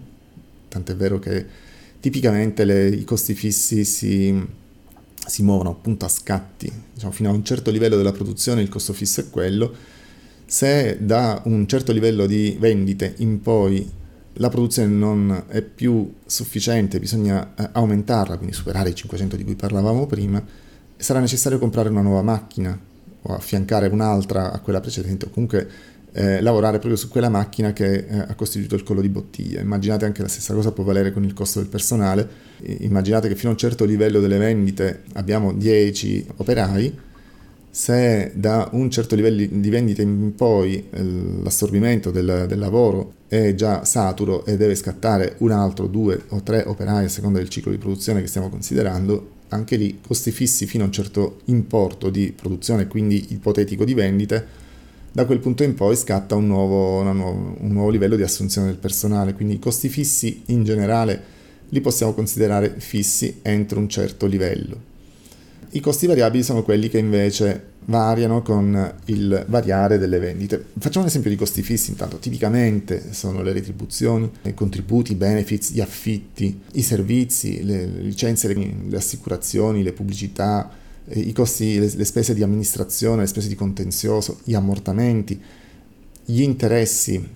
tant'è 0.68 0.96
vero 0.96 1.18
che 1.18 1.44
tipicamente 2.00 2.64
le, 2.64 2.88
i 2.88 3.04
costi 3.04 3.34
fissi 3.34 3.84
si, 3.84 4.46
si 5.28 5.42
muovono 5.42 5.70
appunto 5.70 6.04
a 6.04 6.08
scatti, 6.08 6.70
diciamo, 6.94 7.12
fino 7.12 7.28
a 7.28 7.32
un 7.32 7.44
certo 7.44 7.70
livello 7.70 7.96
della 7.96 8.12
produzione 8.12 8.62
il 8.62 8.68
costo 8.68 8.92
fisso 8.92 9.20
è 9.20 9.30
quello, 9.30 9.72
se 10.44 10.98
da 11.00 11.42
un 11.44 11.66
certo 11.66 11.92
livello 11.92 12.26
di 12.26 12.56
vendite 12.58 13.14
in 13.18 13.40
poi 13.40 13.96
la 14.34 14.48
produzione 14.48 14.88
non 14.88 15.44
è 15.48 15.62
più 15.62 16.12
sufficiente, 16.24 16.98
bisogna 16.98 17.54
eh, 17.54 17.68
aumentarla, 17.72 18.36
quindi 18.36 18.54
superare 18.54 18.90
i 18.90 18.94
500 18.94 19.36
di 19.36 19.44
cui 19.44 19.56
parlavamo 19.56 20.06
prima, 20.06 20.42
sarà 20.96 21.20
necessario 21.20 21.58
comprare 21.58 21.88
una 21.88 22.02
nuova 22.02 22.22
macchina 22.22 22.78
o 23.22 23.34
affiancare 23.34 23.88
un'altra 23.88 24.52
a 24.52 24.60
quella 24.60 24.80
precedente 24.80 25.26
o 25.26 25.30
comunque 25.30 25.68
eh, 26.12 26.40
lavorare 26.40 26.78
proprio 26.78 26.96
su 26.96 27.08
quella 27.08 27.28
macchina 27.28 27.72
che 27.72 28.06
eh, 28.08 28.18
ha 28.18 28.34
costituito 28.34 28.74
il 28.74 28.82
collo 28.82 29.00
di 29.00 29.08
bottiglia. 29.08 29.60
Immaginate 29.60 30.04
anche 30.04 30.22
la 30.22 30.28
stessa 30.28 30.54
cosa 30.54 30.72
può 30.72 30.84
valere 30.84 31.12
con 31.12 31.24
il 31.24 31.34
costo 31.34 31.58
del 31.58 31.68
personale, 31.68 32.46
immaginate 32.78 33.28
che 33.28 33.36
fino 33.36 33.50
a 33.50 33.52
un 33.52 33.58
certo 33.58 33.84
livello 33.84 34.20
delle 34.20 34.38
vendite 34.38 35.02
abbiamo 35.14 35.52
10 35.52 36.26
operai, 36.36 37.06
se 37.70 38.32
da 38.34 38.68
un 38.72 38.90
certo 38.90 39.14
livello 39.14 39.46
di 39.48 39.70
vendita 39.70 40.02
in 40.02 40.34
poi 40.34 40.86
eh, 40.90 41.02
l'assorbimento 41.42 42.10
del, 42.10 42.46
del, 42.48 42.58
lavoro 42.58 43.12
è 43.28 43.54
già 43.54 43.84
saturo 43.84 44.44
e 44.46 44.56
deve 44.56 44.74
scattare 44.74 45.36
un 45.38 45.52
altro, 45.52 45.86
due 45.86 46.20
o 46.30 46.42
tre 46.42 46.64
operai 46.66 47.04
a 47.04 47.08
seconda 47.08 47.38
del 47.38 47.48
ciclo 47.48 47.70
di 47.70 47.78
produzione 47.78 48.20
che 48.20 48.26
stiamo 48.26 48.48
considerando, 48.48 49.36
anche 49.50 49.76
lì 49.76 50.00
costi 50.04 50.30
fissi 50.30 50.66
fino 50.66 50.82
a 50.82 50.86
un 50.86 50.92
certo 50.92 51.40
importo 51.44 52.10
di 52.10 52.32
produzione, 52.34 52.88
quindi 52.88 53.26
ipotetico 53.28 53.84
di 53.84 53.94
vendite, 53.94 54.46
da 55.12 55.24
quel 55.24 55.38
punto 55.38 55.62
in 55.62 55.74
poi 55.74 55.96
scatta 55.96 56.34
un 56.34 56.46
nuovo, 56.46 57.02
nuovo, 57.02 57.56
un 57.58 57.72
nuovo 57.72 57.90
livello 57.90 58.16
di 58.16 58.22
assunzione 58.22 58.68
del 58.68 58.76
personale, 58.76 59.34
quindi 59.34 59.54
i 59.54 59.58
costi 59.58 59.88
fissi 59.88 60.42
in 60.46 60.64
generale 60.64 61.36
li 61.70 61.80
possiamo 61.80 62.14
considerare 62.14 62.74
fissi 62.78 63.40
entro 63.42 63.78
un 63.78 63.88
certo 63.88 64.26
livello. 64.26 64.86
I 65.70 65.80
costi 65.80 66.06
variabili 66.06 66.42
sono 66.42 66.62
quelli 66.62 66.88
che 66.88 66.98
invece 66.98 67.76
variano 67.88 68.42
con 68.42 68.94
il 69.06 69.44
variare 69.48 69.98
delle 69.98 70.18
vendite. 70.18 70.64
Facciamo 70.78 71.04
un 71.04 71.10
esempio 71.10 71.30
di 71.30 71.36
costi 71.36 71.62
fissi 71.62 71.90
intanto. 71.90 72.18
Tipicamente 72.18 73.12
sono 73.12 73.42
le 73.42 73.52
retribuzioni, 73.52 74.30
i 74.44 74.54
contributi, 74.54 75.12
i 75.12 75.16
benefits, 75.16 75.72
gli 75.72 75.80
affitti, 75.80 76.58
i 76.72 76.82
servizi, 76.82 77.64
le 77.64 77.86
licenze, 77.86 78.52
le, 78.52 78.96
assicurazioni, 78.96 79.82
le 79.82 79.92
pubblicità, 79.92 80.70
i 81.14 81.32
costi, 81.32 81.78
le, 81.78 81.92
le 81.94 82.04
spese 82.04 82.34
di 82.34 82.42
amministrazione, 82.42 83.22
le 83.22 83.26
spese 83.26 83.48
di 83.48 83.54
contenzioso, 83.54 84.40
gli 84.44 84.54
ammortamenti, 84.54 85.40
gli 86.24 86.42
interessi, 86.42 87.26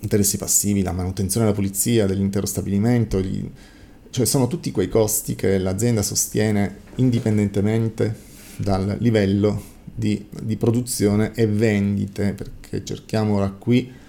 interessi 0.00 0.36
passivi, 0.36 0.82
la 0.82 0.92
manutenzione 0.92 1.46
e 1.46 1.48
la 1.50 1.54
pulizia 1.54 2.06
dell'intero 2.06 2.46
stabilimento, 2.46 3.20
gli, 3.20 3.48
cioè 4.10 4.26
sono 4.26 4.46
tutti 4.46 4.70
quei 4.70 4.88
costi 4.88 5.34
che 5.34 5.58
l'azienda 5.58 6.02
sostiene 6.02 6.76
indipendentemente 6.96 8.32
dal 8.56 8.96
livello 9.00 9.72
di, 9.94 10.26
di 10.42 10.56
produzione 10.56 11.32
e 11.34 11.46
vendite, 11.46 12.32
perché 12.32 12.84
cerchiamo 12.84 13.34
ora 13.34 13.50
qui 13.50 14.02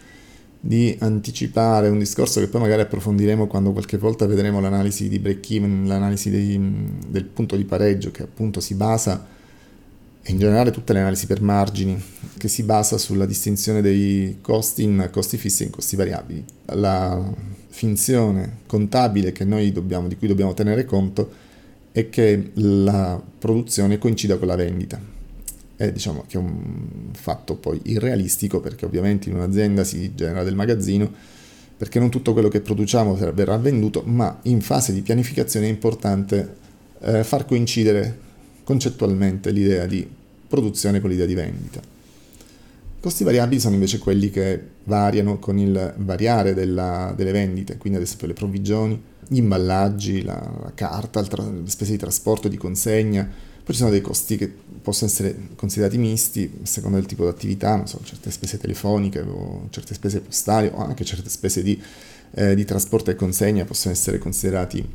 di 0.66 0.96
anticipare 1.00 1.90
un 1.90 2.00
discorso 2.00 2.40
che 2.40 2.48
poi 2.48 2.60
magari 2.60 2.82
approfondiremo 2.82 3.46
quando 3.46 3.72
qualche 3.72 4.00
volta 4.00 4.26
vedremo 4.26 4.60
l'analisi 4.60 5.08
di 5.08 5.20
break 5.20 5.52
even, 5.52 5.86
l'analisi 5.86 6.32
dei, 6.32 6.60
del 7.08 7.26
punto 7.26 7.56
di 7.56 7.66
pareggio 7.66 8.10
che 8.10 8.24
appunto 8.24 8.60
si 8.60 8.74
basa 8.74 9.28
e 10.24 10.32
in 10.32 10.40
generale 10.40 10.72
tutte 10.72 10.92
le 10.94 11.02
analisi 11.02 11.28
per 11.28 11.40
margini 11.40 12.02
che 12.40 12.48
si 12.48 12.64
basa 12.64 12.98
sulla 12.98 13.28
distinzione 13.28 13.82
dei 13.82 14.40
costi 14.42 14.82
in 14.82 15.08
costi 15.12 15.38
fissi 15.38 15.62
e 15.62 15.66
in 15.68 15.72
costi 15.72 15.96
variabili. 15.96 16.44
La 16.70 17.32
finzione 17.68 18.62
contabile 18.66 19.32
dobbiamo, 19.72 20.08
di 20.08 20.18
cui 20.18 20.28
dobbiamo 20.28 20.56
tenere 20.56 20.84
conto 20.84 21.30
è 21.92 22.10
che 22.10 22.50
la 22.56 23.22
produzione 23.38 24.00
coincida 24.00 24.38
con 24.38 24.48
la 24.48 24.56
vendita. 24.56 25.00
È 25.76 25.92
diciamo 25.92 26.24
che 26.28 26.38
è 26.38 26.40
un 26.40 27.10
fatto 27.12 27.56
poi 27.56 27.80
irrealistico 27.84 28.62
perché 28.62 28.86
ovviamente 28.86 29.30
in 29.30 29.36
un'azienda 29.36 29.84
si 29.84 30.16
genera 30.16 30.44
del 30.44 30.56
magazzino 30.56 31.12
perché 31.78 32.00
non 32.00 32.10
tutto 32.10 32.34
quello 32.34 32.48
che 32.48 32.62
produciamo 32.62 33.16
verrà 33.34 33.58
venduto, 33.58 34.02
ma 34.06 34.40
in 34.44 34.62
fase 34.62 34.94
di 34.94 35.02
pianificazione 35.02 35.66
è 35.66 35.70
importante 35.70 36.56
eh, 37.02 37.24
far 37.24 37.46
coincidere 37.46 38.20
concettualmente 38.64 39.52
l'idea 39.52 39.86
di 39.86 40.08
produzione 40.48 41.02
con 41.02 41.10
l'idea 41.10 41.26
di 41.26 41.34
vendita. 41.34 41.82
Costi 43.00 43.24
variabili 43.24 43.60
sono 43.60 43.76
invece 43.76 44.00
quelli 44.00 44.30
che 44.30 44.60
variano 44.86 45.38
con 45.38 45.60
il 45.60 45.94
variare 45.98 46.54
della, 46.54 47.14
delle 47.16 47.32
vendite, 47.32 47.78
quindi 47.78 48.00
ad 48.00 48.06
esempio 48.06 48.28
le 48.28 48.34
provvigioni, 48.34 49.00
gli 49.28 49.38
imballaggi, 49.38 50.24
la, 50.24 50.34
la 50.34 50.72
carta, 50.74 51.22
tra, 51.24 51.44
le 51.44 51.70
spese 51.70 51.92
di 51.92 51.98
trasporto, 51.98 52.48
di 52.48 52.58
consegna, 52.58 53.30
Poi 53.66 53.74
ci 53.74 53.80
sono 53.80 53.90
dei 53.90 54.02
costi 54.02 54.38
che 54.38 54.48
possono 54.80 55.10
essere 55.10 55.36
considerati 55.56 55.98
misti 55.98 56.60
a 56.62 56.68
seconda 56.68 57.00
del 57.00 57.08
tipo 57.08 57.24
di 57.24 57.30
attività, 57.30 57.76
non 57.76 57.88
so, 57.88 58.00
certe 58.04 58.30
spese 58.30 58.60
telefoniche 58.60 59.22
o 59.22 59.66
certe 59.72 59.96
spese 59.96 60.22
postali 60.22 60.70
o 60.72 60.78
anche 60.78 61.04
certe 61.04 61.30
spese 61.30 61.64
di, 61.64 61.82
eh, 62.36 62.54
di 62.54 62.64
trasporto 62.64 63.10
e 63.10 63.16
consegna 63.16 63.66
possono 63.66 63.96
essere 63.96 64.20
considerati 64.20 64.88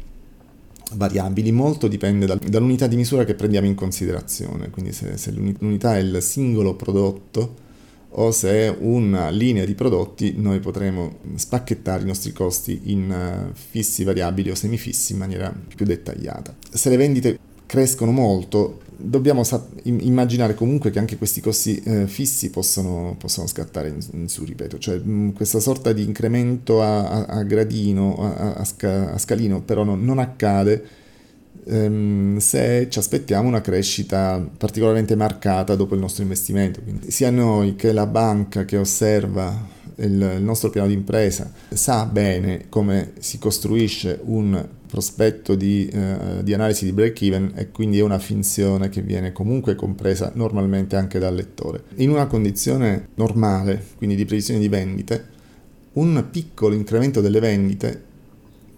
variabili, 0.93 1.51
molto 1.51 1.89
dipende 1.89 2.27
dal, 2.27 2.39
dall'unità 2.39 2.87
di 2.87 2.95
misura 2.95 3.25
che 3.25 3.35
prendiamo 3.35 3.67
in 3.67 3.75
considerazione, 3.75 4.71
quindi 4.71 4.93
se, 4.93 5.17
se 5.17 5.33
l'unità 5.33 5.97
è 5.97 5.99
il 5.99 6.23
singolo 6.23 6.77
prodotto 6.77 7.69
o 8.11 8.31
se 8.31 8.51
è 8.51 8.77
una 8.79 9.31
linea 9.31 9.65
di 9.65 9.75
prodotti 9.75 10.35
noi 10.37 10.61
potremo 10.61 11.19
spacchettare 11.35 12.03
i 12.03 12.07
nostri 12.07 12.33
costi 12.33 12.83
in 12.85 13.11
eh, 13.11 13.53
fissi 13.53 14.05
variabili 14.05 14.51
o 14.51 14.55
semifissi 14.55 15.13
in 15.13 15.19
maniera 15.19 15.53
più 15.75 15.85
dettagliata. 15.85 16.55
Se 16.71 16.89
le 16.89 16.97
vendite 16.97 17.39
crescono 17.71 18.11
molto, 18.11 18.81
dobbiamo 18.97 19.45
sa- 19.45 19.65
immaginare 19.85 20.55
comunque 20.55 20.91
che 20.91 20.99
anche 20.99 21.17
questi 21.17 21.41
costi 21.41 21.81
eh, 21.85 22.09
fissi 22.09 22.51
possono, 22.51 23.15
possono 23.17 23.47
scattare 23.47 23.91
in, 23.91 23.99
in, 24.15 24.29
su, 24.29 24.45
ripeto, 24.45 24.77
cioè 24.81 24.99
mh, 24.99 25.35
questa 25.35 25.61
sorta 25.61 25.93
di 25.93 26.03
incremento 26.03 26.83
a, 26.83 27.09
a, 27.09 27.25
a 27.27 27.43
gradino, 27.45 28.17
a, 28.19 28.55
a, 28.55 28.65
sca- 28.65 29.17
scalino, 29.17 29.61
però 29.61 29.85
non, 29.85 30.05
non 30.05 30.19
accade 30.19 30.85
ehm, 31.65 32.39
se 32.39 32.89
ci 32.91 32.99
aspettiamo 32.99 33.47
una 33.47 33.61
crescita 33.61 34.45
particolarmente 34.59 35.15
marcata 35.15 35.77
dopo 35.77 35.95
il 35.95 36.01
nostro 36.01 36.25
investimento. 36.25 36.81
Quindi 36.83 37.13
sia 37.13 37.31
noi 37.31 37.77
che 37.77 37.93
la 37.93 38.07
banca 38.07 38.65
che 38.65 38.79
osserva 38.79 39.79
il, 40.01 40.39
nostro 40.41 40.71
piano 40.71 40.89
di 40.89 40.95
impresa 40.95 41.53
sa 41.69 42.05
bene 42.05 42.67
come 42.69 43.13
si 43.19 43.39
costruisce 43.39 44.19
un 44.25 44.69
prospetto 44.87 45.55
di, 45.55 45.89
eh, 45.89 46.43
di, 46.43 46.53
analisi 46.53 46.85
di 46.85 46.93
break 46.93 47.23
even 47.23 47.53
e 47.55 47.71
quindi 47.71 47.99
è 47.99 48.03
una 48.03 48.19
finzione 48.19 48.89
che 48.89 49.03
viene 49.03 49.33
comunque 49.33 49.75
compresa 49.75 50.33
normalmente 50.35 50.97
anche 50.97 51.19
dal 51.19 51.35
lettore. 51.35 51.85
In 51.97 52.11
una 52.11 52.27
condizione 52.27 53.09
normale, 53.15 53.85
quindi 53.97 54.17
di 54.17 54.25
previsione 54.25 54.59
di 54.59 54.69
vendite, 54.69 55.39
un 55.93 56.25
piccolo 56.31 56.75
incremento 56.75 57.21
delle 57.21 57.41
vendite 57.41 58.09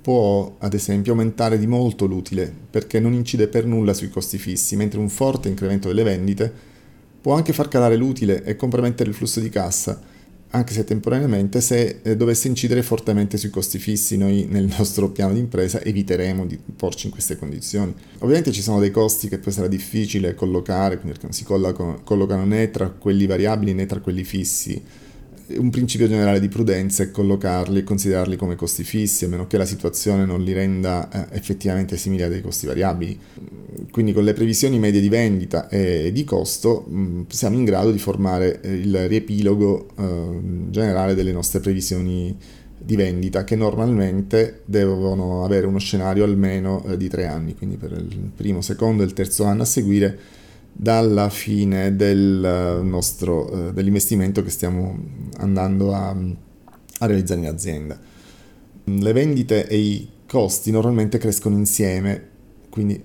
può 0.03 0.57
ad 0.59 0.75
esempio 0.75 1.13
aumentare 1.13 1.59
di 1.59 1.67
molto 1.67 2.07
l'utile 2.07 2.53
perché 2.71 2.99
non 2.99 3.13
incide 3.13 3.47
per 3.47 3.65
nulla 3.65 3.95
sui 3.95 4.11
costi 4.11 4.37
fissi, 4.37 4.77
mentre 4.77 4.99
un 4.99 5.09
forte 5.09 5.49
incremento 5.49 5.89
delle 5.89 6.03
vendite 6.03 6.53
può 7.21 7.35
anche 7.35 7.53
far 7.53 7.69
calare 7.69 7.97
l'utile 7.97 8.43
e 8.43 8.57
compromettere 8.57 9.09
il 9.09 9.15
flusso 9.15 9.39
di 9.39 9.49
cassa, 9.49 10.01
anche 10.55 10.73
se 10.73 10.85
temporaneamente, 10.85 11.61
se 11.61 12.01
eh, 12.03 12.17
dovesse 12.17 12.49
incidere 12.49 12.83
fortemente 12.83 13.37
sui 13.37 13.51
costi 13.51 13.79
fissi, 13.79 14.17
noi 14.17 14.47
nel 14.49 14.65
nostro 14.77 15.11
piano 15.11 15.33
di 15.33 15.41
impresa 15.41 15.81
eviteremo 15.81 16.47
di 16.47 16.59
porci 16.77 17.07
in 17.07 17.13
queste 17.13 17.37
condizioni. 17.37 17.95
Ovviamente 18.19 18.53
ci 18.53 18.63
sono 18.63 18.79
dei 18.79 18.91
costi 18.91 19.29
che 19.29 19.39
poi 19.39 19.53
sarà 19.53 19.67
difficile 19.67 20.35
collocare, 20.35 20.99
quindi 20.99 21.19
non 21.23 21.33
si 21.33 21.45
collocano 21.45 22.45
né 22.45 22.71
tra 22.71 22.89
quelli 22.91 23.27
variabili 23.27 23.73
né 23.75 23.87
tra 23.87 24.01
quelli 24.01 24.25
fissi 24.25 24.81
un 25.59 25.71
principio 25.71 26.09
generale 26.09 26.41
di 26.41 26.49
prudenza 26.49 27.03
è 27.03 27.11
collocarli 27.11 27.81
e 27.81 27.85
considerarli 27.85 28.37
come 28.37 28.57
costi 28.57 28.85
fissi, 28.85 29.25
a 29.25 29.29
meno 29.29 29.47
che 29.47 29.57
la 29.57 29.65
situazione 29.65 30.25
non 30.25 30.43
li 30.43 30.53
renda 30.53 31.09
eh, 31.11 31.37
effettivamente 31.37 31.97
simili 31.97 32.23
a 32.23 32.29
dei 32.29 32.41
costi 32.41 32.67
variabili. 32.67 33.19
Quindi 33.91 34.13
con 34.13 34.25
le 34.25 34.33
previsioni 34.33 34.79
medie 34.79 35.01
di 35.01 35.09
vendita 35.09 35.69
e 35.69 36.11
di 36.13 36.25
costo 36.25 36.87
mm, 36.89 37.23
siamo 37.29 37.57
in 37.57 37.65
grado 37.65 37.91
di 37.91 37.99
formare 37.99 38.61
eh, 38.61 38.73
il 38.73 39.09
riepilogo 39.09 39.89
eh, 39.99 40.41
generale 40.71 41.15
delle 41.15 41.33
nostre 41.33 41.61
previsioni 41.61 42.37
di 42.85 42.97
vendita 42.97 43.45
che 43.45 43.55
normalmente 43.55 44.63
devono 44.65 45.45
avere 45.45 45.67
uno 45.67 45.79
scenario 45.79 46.25
almeno 46.25 46.85
di 46.97 47.09
tre 47.09 47.27
anni, 47.27 47.55
quindi 47.55 47.77
per 47.77 47.93
il 47.93 48.31
primo, 48.35 48.61
secondo 48.61 49.03
e 49.03 49.07
il 49.07 49.13
terzo 49.13 49.45
anno 49.45 49.63
a 49.63 49.67
seguire 49.67 50.19
dalla 50.73 51.29
fine 51.29 51.95
del 51.95 52.81
nostro, 52.83 53.69
eh, 53.69 53.73
dell'investimento 53.73 54.43
che 54.43 54.51
stiamo 54.51 54.99
andando 55.39 55.95
a, 55.95 56.09
a 56.09 57.07
realizzare 57.07 57.41
in 57.41 57.47
azienda. 57.47 57.99
Le 58.85 59.13
vendite 59.13 59.69
e 59.69 59.79
i 59.79 60.09
costi 60.27 60.71
normalmente 60.71 61.19
crescono 61.19 61.57
insieme, 61.57 62.29
quindi 62.71 63.01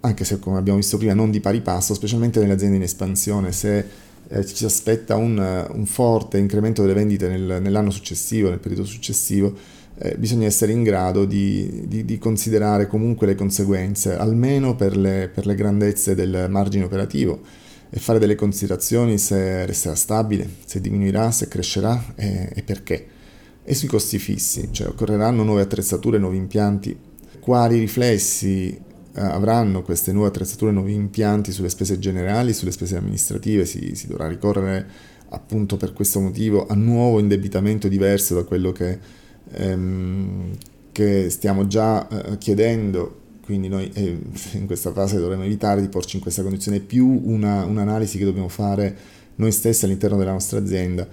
anche 0.00 0.24
se 0.24 0.38
come 0.38 0.58
abbiamo 0.58 0.78
visto 0.78 0.96
prima 0.96 1.14
non 1.14 1.30
di 1.30 1.40
pari 1.40 1.60
passo, 1.60 1.94
specialmente 1.94 2.40
nelle 2.40 2.54
aziende 2.54 2.76
in 2.76 2.82
espansione, 2.82 3.52
se 3.52 3.86
eh, 4.28 4.46
ci 4.46 4.56
si 4.56 4.64
aspetta 4.64 5.16
un, 5.16 5.38
un, 5.70 5.86
forte 5.86 6.38
incremento 6.38 6.82
delle 6.82 6.94
vendite 6.94 7.28
nel, 7.28 7.60
nell'anno 7.60 7.90
successivo, 7.90 8.48
nel 8.48 8.58
periodo 8.58 8.84
successivo, 8.84 9.54
eh, 9.98 10.16
bisogna 10.16 10.46
essere 10.46 10.72
in 10.72 10.82
grado 10.82 11.24
di, 11.24 11.84
di, 11.86 12.04
di, 12.04 12.18
considerare 12.18 12.86
comunque 12.86 13.26
le 13.26 13.34
conseguenze, 13.34 14.16
almeno 14.16 14.74
per 14.74 14.96
le, 14.96 15.30
per 15.32 15.46
le 15.46 15.54
grandezze 15.54 16.14
del 16.14 16.46
margine 16.48 16.84
operativo 16.84 17.40
e 17.90 17.98
fare 17.98 18.18
delle 18.18 18.34
considerazioni 18.34 19.18
se 19.18 19.66
resterà 19.66 19.94
stabile, 19.94 20.48
se 20.64 20.80
diminuirà, 20.80 21.30
se 21.30 21.48
crescerà 21.48 22.14
e, 22.14 22.50
e 22.54 22.62
perché. 22.62 23.06
E 23.64 23.74
sui 23.74 23.86
costi 23.86 24.18
fissi, 24.18 24.70
cioè 24.72 24.88
occorreranno 24.88 25.42
nuove 25.42 25.62
attrezzature, 25.62 26.18
nuovi 26.18 26.38
impianti, 26.38 26.96
quali 27.38 27.78
riflessi 27.78 28.70
eh, 29.14 29.20
avranno 29.20 29.82
queste 29.82 30.10
nuove 30.12 30.28
attrezzature, 30.28 30.72
nuovi 30.72 30.94
impianti 30.94 31.52
sulle 31.52 31.68
spese 31.68 31.98
generali, 31.98 32.54
sulle 32.54 32.72
spese 32.72 32.96
amministrative, 32.96 33.66
si, 33.66 33.94
si 33.94 34.06
dovrà 34.06 34.26
ricorrere 34.26 35.10
appunto 35.28 35.76
per 35.76 35.92
questo 35.92 36.18
motivo 36.20 36.66
a 36.66 36.74
nuovo 36.74 37.18
indebitamento 37.18 37.88
diverso 37.88 38.34
da 38.34 38.44
quello 38.44 38.72
che 38.72 38.98
ehm, 39.50 40.56
che 40.92 41.30
stiamo 41.30 41.66
già 41.66 42.06
eh, 42.08 42.38
chiedendo, 42.38 43.20
quindi 43.44 43.68
noi 43.68 43.90
eh, 43.94 44.18
in 44.52 44.66
questa 44.66 44.92
fase 44.92 45.18
dovremmo 45.18 45.44
evitare 45.44 45.80
di 45.80 45.88
porci 45.88 46.16
in 46.16 46.22
questa 46.22 46.42
condizione, 46.42 46.80
più 46.80 47.20
una, 47.24 47.64
un'analisi 47.64 48.18
che 48.18 48.24
dobbiamo 48.24 48.48
fare 48.48 48.96
noi 49.36 49.50
stessi 49.50 49.84
all'interno 49.84 50.16
della 50.16 50.32
nostra 50.32 50.58
azienda, 50.58 51.08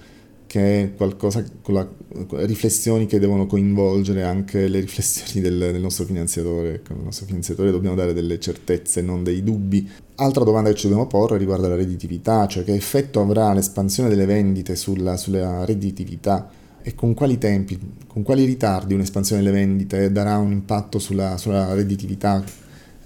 che 0.46 0.82
è 0.82 0.94
qualcosa 0.94 1.44
con 1.62 1.74
la 1.74 1.88
riflessioni 2.44 3.06
che 3.06 3.20
devono 3.20 3.46
coinvolgere 3.46 4.24
anche 4.24 4.66
le 4.66 4.80
riflessioni 4.80 5.40
del, 5.40 5.58
del 5.72 5.80
nostro 5.80 6.04
finanziatore. 6.04 6.82
Con 6.86 6.96
il 6.98 7.04
nostro 7.04 7.26
finanziatore 7.26 7.70
dobbiamo 7.70 7.94
dare 7.94 8.12
delle 8.12 8.38
certezze, 8.40 9.00
non 9.00 9.22
dei 9.22 9.42
dubbi. 9.44 9.88
Altra 10.16 10.44
domanda 10.44 10.68
che 10.70 10.74
ci 10.74 10.88
dobbiamo 10.88 11.06
porre 11.06 11.38
riguarda 11.38 11.68
la 11.68 11.76
redditività, 11.76 12.46
cioè 12.46 12.64
che 12.64 12.74
effetto 12.74 13.20
avrà 13.20 13.54
l'espansione 13.54 14.08
delle 14.08 14.26
vendite 14.26 14.74
sulla, 14.76 15.16
sulla 15.16 15.64
redditività 15.64 16.50
e 16.82 16.94
con 16.94 17.14
quali 17.14 17.38
tempi, 17.38 17.78
con 18.06 18.22
quali 18.22 18.44
ritardi 18.44 18.94
un'espansione 18.94 19.42
delle 19.42 19.54
vendite 19.54 20.10
darà 20.10 20.38
un 20.38 20.52
impatto 20.52 20.98
sulla, 20.98 21.36
sulla 21.36 21.74
redditività, 21.74 22.42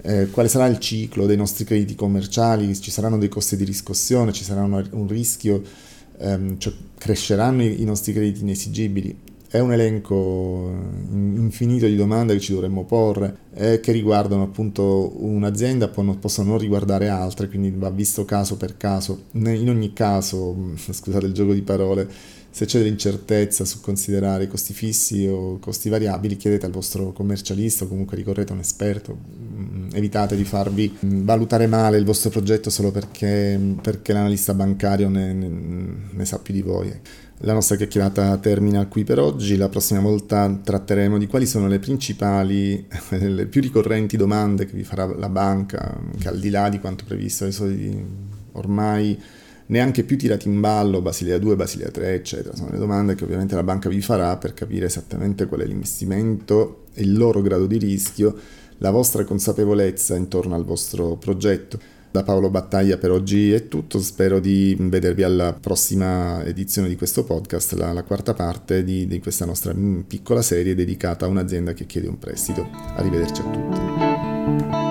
eh, 0.01 0.29
quale 0.29 0.47
sarà 0.47 0.67
il 0.67 0.79
ciclo 0.79 1.25
dei 1.25 1.35
nostri 1.35 1.65
crediti 1.65 1.95
commerciali, 1.95 2.79
ci 2.79 2.91
saranno 2.91 3.17
dei 3.17 3.29
costi 3.29 3.55
di 3.55 3.63
riscossione, 3.63 4.31
ci 4.31 4.43
sarà 4.43 4.61
un, 4.61 5.07
rischio, 5.07 5.61
ehm, 6.19 6.57
cioè 6.57 6.73
cresceranno 6.97 7.63
i, 7.63 7.81
i 7.81 7.85
nostri 7.85 8.13
crediti 8.13 8.41
inesigibili. 8.41 9.23
È 9.47 9.59
un 9.59 9.71
elenco 9.71 10.69
infinito 11.11 11.85
di 11.85 11.95
domande 11.95 12.33
che 12.33 12.41
ci 12.41 12.51
dovremmo 12.51 12.83
porre 12.83 13.37
eh, 13.53 13.79
che 13.79 13.93
riguardano 13.93 14.43
appunto 14.43 15.13
un'azienda, 15.23 15.87
possono 15.87 16.49
non 16.49 16.57
riguardare 16.57 17.07
altre, 17.07 17.47
quindi 17.47 17.71
va 17.71 17.89
visto 17.89 18.25
caso 18.25 18.57
per 18.57 18.75
caso. 18.75 19.23
In 19.31 19.69
ogni 19.69 19.93
caso, 19.93 20.55
scusate 20.75 21.25
il 21.25 21.33
gioco 21.33 21.53
di 21.53 21.61
parole, 21.61 22.07
se 22.55 22.63
c'è 22.63 22.77
dell'incertezza 22.79 23.65
su 23.65 23.81
considerare 23.81 24.47
costi 24.47 24.71
fissi 24.71 25.27
o 25.27 25.59
costi 25.59 25.89
variabili, 25.89 26.37
chiedete 26.37 26.65
al 26.65 26.71
vostro 26.71 27.11
commercialista 27.11 27.83
o 27.83 27.89
comunque 27.89 28.15
ricorrete 28.15 28.53
a 28.53 28.55
un 28.55 28.61
esperto. 28.61 29.13
Mm, 29.13 29.89
evitate 29.91 30.37
di 30.37 30.45
farvi 30.45 30.97
mm, 31.05 31.25
valutare 31.25 31.67
male 31.67 31.97
il 31.97 32.05
vostro 32.05 32.29
progetto 32.29 32.69
solo 32.69 32.91
perché, 32.91 33.59
perché 33.81 34.13
l'analista 34.13 34.53
bancario 34.53 35.09
ne, 35.09 35.33
ne, 35.33 35.49
ne 36.09 36.25
sa 36.25 36.39
più 36.39 36.53
di 36.53 36.61
voi. 36.61 36.97
La 37.39 37.51
nostra 37.51 37.75
chiacchierata 37.75 38.37
termina 38.37 38.85
qui 38.85 39.03
per 39.03 39.19
oggi, 39.19 39.57
la 39.57 39.67
prossima 39.67 39.99
volta 39.99 40.49
tratteremo 40.49 41.17
di 41.17 41.27
quali 41.27 41.45
sono 41.45 41.67
le 41.67 41.79
principali, 41.79 42.87
le 43.19 43.47
più 43.47 43.59
ricorrenti 43.59 44.15
domande 44.15 44.65
che 44.65 44.77
vi 44.77 44.85
farà 44.85 45.05
la 45.05 45.27
banca, 45.27 45.99
che 46.17 46.29
al 46.29 46.39
di 46.39 46.49
là 46.49 46.69
di 46.69 46.79
quanto 46.79 47.03
previsto 47.05 47.49
ormai 48.53 49.21
neanche 49.67 50.03
più 50.03 50.17
tirati 50.17 50.47
in 50.47 50.59
ballo 50.59 51.01
Basilea 51.01 51.37
2, 51.37 51.55
Basilea 51.55 51.89
3, 51.89 52.13
eccetera. 52.13 52.55
Sono 52.55 52.71
le 52.71 52.77
domande 52.77 53.15
che 53.15 53.23
ovviamente 53.23 53.55
la 53.55 53.63
banca 53.63 53.89
vi 53.89 54.01
farà 54.01 54.37
per 54.37 54.53
capire 54.53 54.85
esattamente 54.85 55.45
qual 55.45 55.61
è 55.61 55.65
l'investimento 55.65 56.85
e 56.93 57.03
il 57.03 57.17
loro 57.17 57.41
grado 57.41 57.65
di 57.65 57.77
rischio, 57.77 58.35
la 58.79 58.91
vostra 58.91 59.23
consapevolezza 59.23 60.15
intorno 60.15 60.55
al 60.55 60.65
vostro 60.65 61.15
progetto. 61.15 61.93
Da 62.11 62.23
Paolo 62.23 62.49
Battaglia 62.49 62.97
per 62.97 63.11
oggi 63.11 63.51
è 63.51 63.67
tutto, 63.67 63.99
spero 63.99 64.39
di 64.39 64.73
vedervi 64.79 65.23
alla 65.23 65.51
prossima 65.51 66.45
edizione 66.45 66.87
di 66.87 66.95
questo 66.95 67.25
podcast, 67.25 67.73
la, 67.73 67.91
la 67.91 68.03
quarta 68.03 68.33
parte 68.33 68.85
di, 68.85 69.05
di 69.05 69.19
questa 69.19 69.43
nostra 69.43 69.75
piccola 70.07 70.41
serie 70.41 70.75
dedicata 70.75 71.25
a 71.25 71.27
un'azienda 71.27 71.73
che 71.73 71.85
chiede 71.85 72.07
un 72.07 72.17
prestito. 72.17 72.69
Arrivederci 72.71 73.41
a 73.41 73.49
tutti. 73.51 74.84